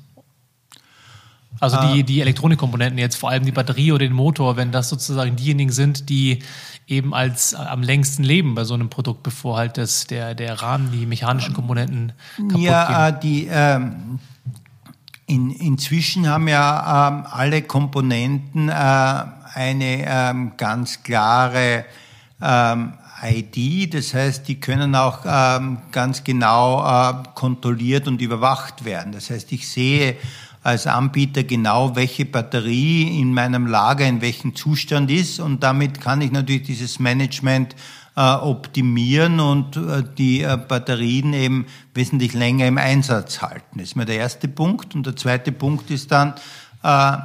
[1.61, 2.03] also die, ah.
[2.03, 6.09] die Elektronikkomponenten jetzt, vor allem die Batterie oder den Motor, wenn das sozusagen diejenigen sind,
[6.09, 6.41] die
[6.87, 10.93] eben als am längsten leben bei so einem Produkt, bevor halt das, der, der Rahmen,
[10.93, 13.21] die mechanischen Komponenten kaputt ja, gehen.
[13.23, 14.19] die, ähm,
[15.27, 18.73] in, inzwischen haben ja ähm, alle Komponenten äh,
[19.55, 21.85] eine ähm, ganz klare
[22.41, 22.93] ähm,
[23.23, 29.13] ID, das heißt, die können auch ähm, ganz genau äh, kontrolliert und überwacht werden.
[29.13, 30.17] Das heißt, ich sehe
[30.63, 36.21] als Anbieter genau, welche Batterie in meinem Lager in welchem Zustand ist und damit kann
[36.21, 37.75] ich natürlich dieses Management
[38.19, 43.79] äh, optimieren und äh, die äh, Batterien eben wesentlich länger im Einsatz halten.
[43.79, 44.97] Das ist mal der erste Punkt.
[44.97, 46.35] Und der zweite Punkt ist dann,
[46.83, 47.17] äh,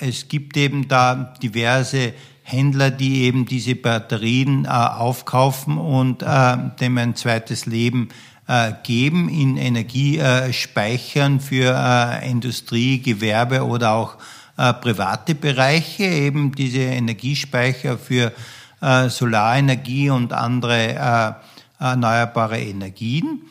[0.00, 7.16] es gibt eben da diverse Händler, die eben diese Batterien äh, aufkaufen und dem ein
[7.16, 8.10] zweites Leben
[8.48, 14.16] äh, geben in Energiespeichern für äh, Industrie, Gewerbe oder auch
[14.56, 18.32] äh, private Bereiche, eben diese Energiespeicher für
[18.80, 21.34] Solarenergie und andere
[21.80, 23.42] erneuerbare Energien.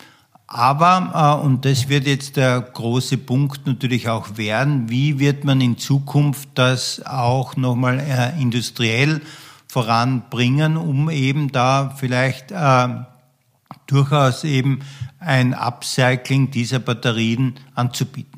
[0.50, 5.78] Aber, und das wird jetzt der große Punkt natürlich auch werden, wie wird man in
[5.78, 9.22] Zukunft das auch nochmal industriell
[9.68, 12.54] voranbringen, um eben da vielleicht
[13.88, 14.80] durchaus eben
[15.20, 18.37] ein Upcycling dieser Batterien anzubieten.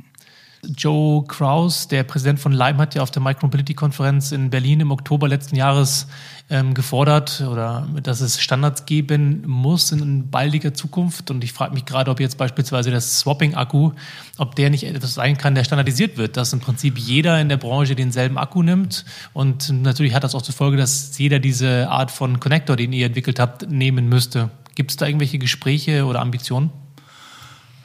[0.75, 5.27] Joe Kraus, der Präsident von Lime, hat ja auf der Micromobility-Konferenz in Berlin im Oktober
[5.27, 6.07] letzten Jahres
[6.49, 11.31] ähm, gefordert, oder dass es Standards geben muss in baldiger Zukunft.
[11.31, 13.91] Und ich frage mich gerade, ob jetzt beispielsweise der Swapping-Akku,
[14.37, 17.57] ob der nicht etwas sein kann, der standardisiert wird, dass im Prinzip jeder in der
[17.57, 19.05] Branche denselben Akku nimmt.
[19.33, 23.05] Und natürlich hat das auch zur Folge, dass jeder diese Art von Connector, den ihr
[23.05, 24.49] entwickelt habt, nehmen müsste.
[24.75, 26.71] Gibt es da irgendwelche Gespräche oder Ambitionen?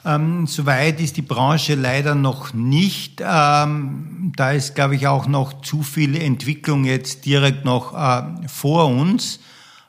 [0.05, 3.21] Ähm, Soweit ist die Branche leider noch nicht.
[3.25, 8.87] Ähm, da ist, glaube ich, auch noch zu viel Entwicklung jetzt direkt noch äh, vor
[8.87, 9.39] uns.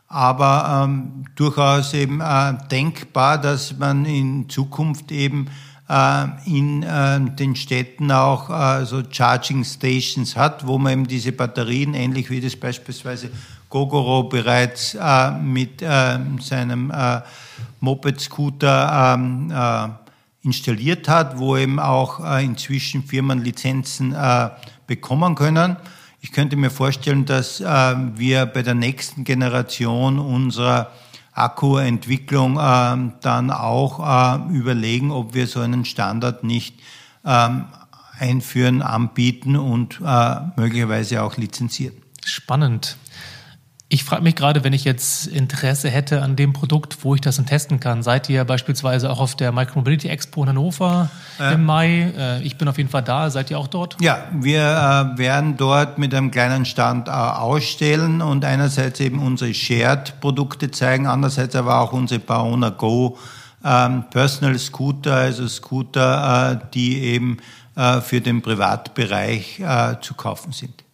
[0.09, 5.49] Aber ähm, durchaus eben äh, denkbar, dass man in Zukunft eben
[5.89, 11.33] äh, in äh, den Städten auch äh, so Charging Stations hat, wo man eben diese
[11.33, 13.31] Batterien, ähnlich wie das beispielsweise
[13.69, 16.93] Gogoro bereits äh, mit äh, seinem
[17.81, 20.06] Moped-Scooter ähm, äh,
[20.47, 24.51] installiert hat, wo eben auch äh, inzwischen Firmen Lizenzen äh,
[24.87, 25.77] bekommen können.
[26.23, 30.91] Ich könnte mir vorstellen, dass wir bei der nächsten Generation unserer
[31.33, 36.81] Akkuentwicklung dann auch überlegen, ob wir so einen Standard nicht
[37.25, 37.67] ähm,
[38.19, 40.01] einführen, anbieten und
[40.57, 41.95] möglicherweise auch lizenzieren.
[42.25, 42.97] Spannend.
[43.89, 47.37] Ich frage mich gerade, wenn ich jetzt Interesse hätte an dem Produkt, wo ich das
[47.37, 48.03] dann testen kann.
[48.03, 51.09] Seid ihr beispielsweise auch auf der Micromobility Expo in Hannover
[51.39, 52.13] äh, im Mai?
[52.19, 53.31] Äh, ich bin auf jeden Fall da.
[53.31, 53.97] Seid ihr auch dort?
[54.01, 54.61] Ja, wir
[55.15, 61.07] äh, werden dort mit einem kleinen Stand äh, ausstellen und einerseits eben unsere Shared-Produkte zeigen,
[61.07, 63.17] andererseits aber auch unsere Baona Go
[63.65, 67.37] ähm, Personal Scooter, also Scooter, die eben
[68.05, 69.63] für den Privatbereich
[70.01, 70.86] zu kaufen sind.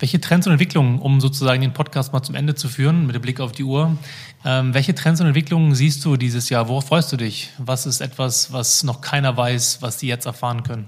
[0.00, 3.20] Welche Trends und Entwicklungen, um sozusagen den Podcast mal zum Ende zu führen, mit dem
[3.20, 3.98] Blick auf die Uhr,
[4.46, 6.68] ähm, welche Trends und Entwicklungen siehst du dieses Jahr?
[6.68, 7.50] Worauf freust du dich?
[7.58, 10.86] Was ist etwas, was noch keiner weiß, was die jetzt erfahren können?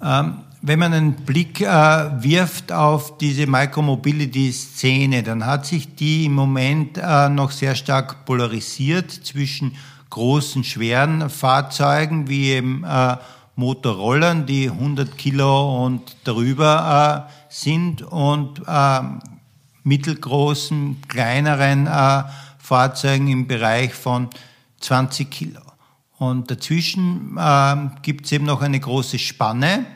[0.00, 6.34] Ähm, wenn man einen Blick äh, wirft auf diese Micromobility-Szene, dann hat sich die im
[6.34, 9.74] Moment äh, noch sehr stark polarisiert zwischen
[10.10, 13.16] großen, schweren Fahrzeugen wie eben äh,
[13.56, 19.00] Motorrollern, die 100 Kilo und darüber äh, sind und äh,
[19.82, 22.24] mittelgroßen, kleineren äh,
[22.58, 24.28] Fahrzeugen im Bereich von
[24.80, 25.60] 20 Kilo.
[26.18, 29.86] Und dazwischen äh, gibt es eben noch eine große Spanne,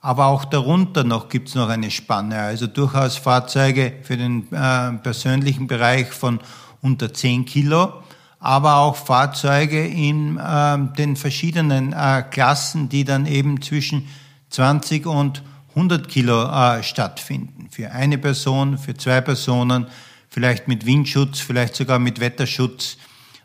[0.00, 2.38] aber auch darunter noch gibt es noch eine Spanne.
[2.38, 6.40] Also durchaus Fahrzeuge für den äh, persönlichen Bereich von
[6.80, 7.92] unter 10 Kilo,
[8.38, 14.08] aber auch Fahrzeuge in äh, den verschiedenen äh, Klassen, die dann eben zwischen
[14.50, 15.42] 20 und
[15.76, 17.68] 100 Kilo äh, stattfinden.
[17.70, 19.86] Für eine Person, für zwei Personen,
[20.30, 22.96] vielleicht mit Windschutz, vielleicht sogar mit Wetterschutz,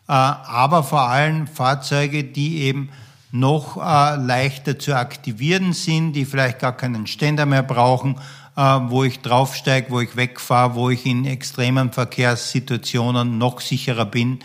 [0.08, 2.90] äh, aber vor allem Fahrzeuge, die eben
[3.32, 8.16] noch äh, leichter zu aktivieren sind, die vielleicht gar keinen Ständer mehr brauchen,
[8.56, 14.40] äh, wo ich draufsteige, wo ich wegfahre, wo ich in extremen Verkehrssituationen noch sicherer bin.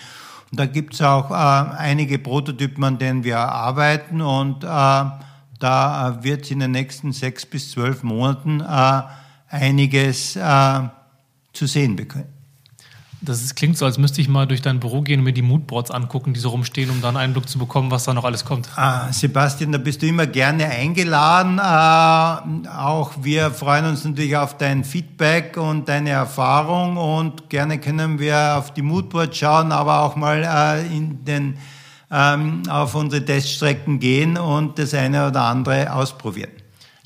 [0.51, 4.64] Und da gibt es auch einige Prototypen, an denen wir arbeiten und
[5.59, 8.63] da wird es in den nächsten sechs bis zwölf Monaten
[9.49, 12.37] einiges zu sehen bekommen.
[13.23, 15.43] Das ist, klingt so, als müsste ich mal durch dein Büro gehen und mir die
[15.43, 18.45] Moodboards angucken, die so rumstehen, um dann einen Eindruck zu bekommen, was da noch alles
[18.45, 18.69] kommt.
[18.77, 21.59] Ah, Sebastian, da bist du immer gerne eingeladen.
[21.59, 28.19] Äh, auch wir freuen uns natürlich auf dein Feedback und deine Erfahrung und gerne können
[28.19, 31.57] wir auf die Moodboards schauen, aber auch mal äh, in den,
[32.11, 36.51] ähm, auf unsere Teststrecken gehen und das eine oder andere ausprobieren.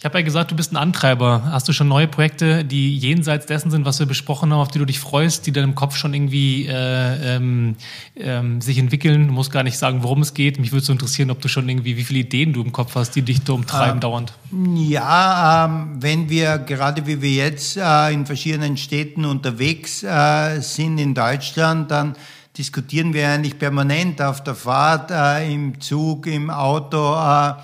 [0.01, 1.43] Ich habe ja gesagt, du bist ein Antreiber.
[1.51, 4.79] Hast du schon neue Projekte, die jenseits dessen sind, was wir besprochen haben, auf die
[4.79, 7.77] du dich freust, die deinem Kopf schon irgendwie äh, ähm,
[8.17, 9.27] ähm, sich entwickeln?
[9.27, 10.59] Du musst gar nicht sagen, worum es geht.
[10.59, 13.11] Mich würde so interessieren, ob du schon irgendwie, wie viele Ideen du im Kopf hast,
[13.11, 14.33] die dich da umtreiben ähm, dauernd.
[14.75, 20.97] Ja, ähm, wenn wir gerade wie wir jetzt äh, in verschiedenen Städten unterwegs äh, sind
[20.97, 22.17] in Deutschland, dann
[22.57, 27.55] diskutieren wir eigentlich permanent auf der Fahrt, äh, im Zug, im Auto äh,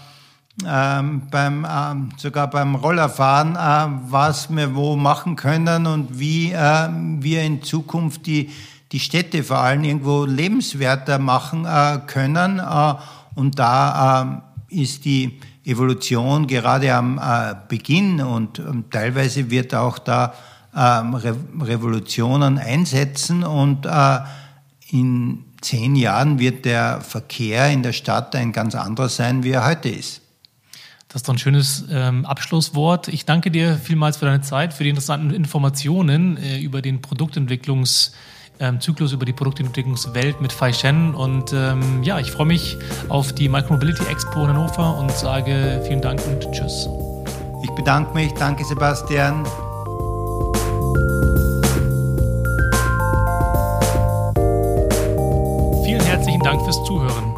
[0.67, 6.89] ähm, beim, ähm, sogar beim Rollerfahren, äh, was wir wo machen können und wie äh,
[7.21, 8.51] wir in Zukunft die,
[8.93, 12.59] die Städte vor allem irgendwo lebenswerter machen äh, können.
[12.59, 12.95] Äh,
[13.35, 19.99] und da äh, ist die Evolution gerade am äh, Beginn und ähm, teilweise wird auch
[19.99, 20.33] da
[20.75, 23.87] ähm, Re Revolutionen einsetzen und
[24.91, 29.67] in zehn Jahren wird der Verkehr in der Stadt ein ganz anderer sein, wie er
[29.67, 30.21] heute ist.
[31.09, 33.09] Das ist doch ein schönes ähm, Abschlusswort.
[33.09, 38.13] Ich danke dir vielmals für deine Zeit, für die interessanten Informationen äh, über den Produktentwicklungszyklus,
[38.61, 38.79] ähm,
[39.15, 41.15] über die Produktentwicklungswelt mit Fai Shen.
[41.15, 42.77] Und ähm, ja, ich freue mich
[43.09, 46.89] auf die Micromobility Expo in Hannover und sage vielen Dank und Tschüss.
[47.63, 48.33] Ich bedanke mich.
[48.35, 49.45] Danke, Sebastian.
[56.47, 57.35] Dank fürs Zuhören.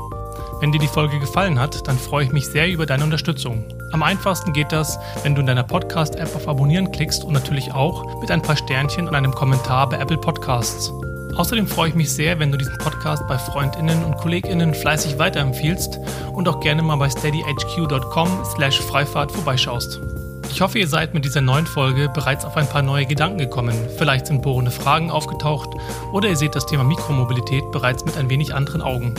[0.61, 3.65] Wenn dir die Folge gefallen hat, dann freue ich mich sehr über deine Unterstützung.
[3.91, 8.21] Am einfachsten geht das, wenn du in deiner Podcast-App auf Abonnieren klickst und natürlich auch
[8.21, 10.93] mit ein paar Sternchen und einem Kommentar bei Apple Podcasts.
[11.39, 15.99] Außerdem freue ich mich sehr, wenn du diesen Podcast bei Freundinnen und Kolleginnen fleißig weiterempfiehlst
[16.35, 20.03] und auch gerne mal bei steadyhq.com slash Freifahrt vorbeischaust.
[20.51, 23.75] Ich hoffe, ihr seid mit dieser neuen Folge bereits auf ein paar neue Gedanken gekommen.
[23.97, 25.71] Vielleicht sind bohrende Fragen aufgetaucht
[26.13, 29.15] oder ihr seht das Thema Mikromobilität bereits mit ein wenig anderen Augen.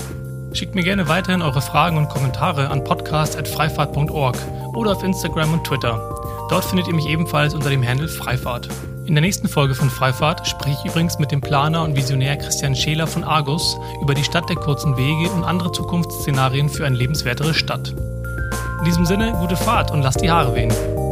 [0.53, 4.37] Schickt mir gerne weiterhin eure Fragen und Kommentare an podcast.freifahrt.org
[4.73, 6.01] oder auf Instagram und Twitter.
[6.49, 8.67] Dort findet ihr mich ebenfalls unter dem Handle Freifahrt.
[9.05, 12.75] In der nächsten Folge von Freifahrt spreche ich übrigens mit dem Planer und Visionär Christian
[12.75, 17.53] Scheler von Argus über die Stadt der kurzen Wege und andere Zukunftsszenarien für eine lebenswertere
[17.53, 17.93] Stadt.
[18.79, 21.08] In diesem Sinne, gute Fahrt und lasst die Haare wehen.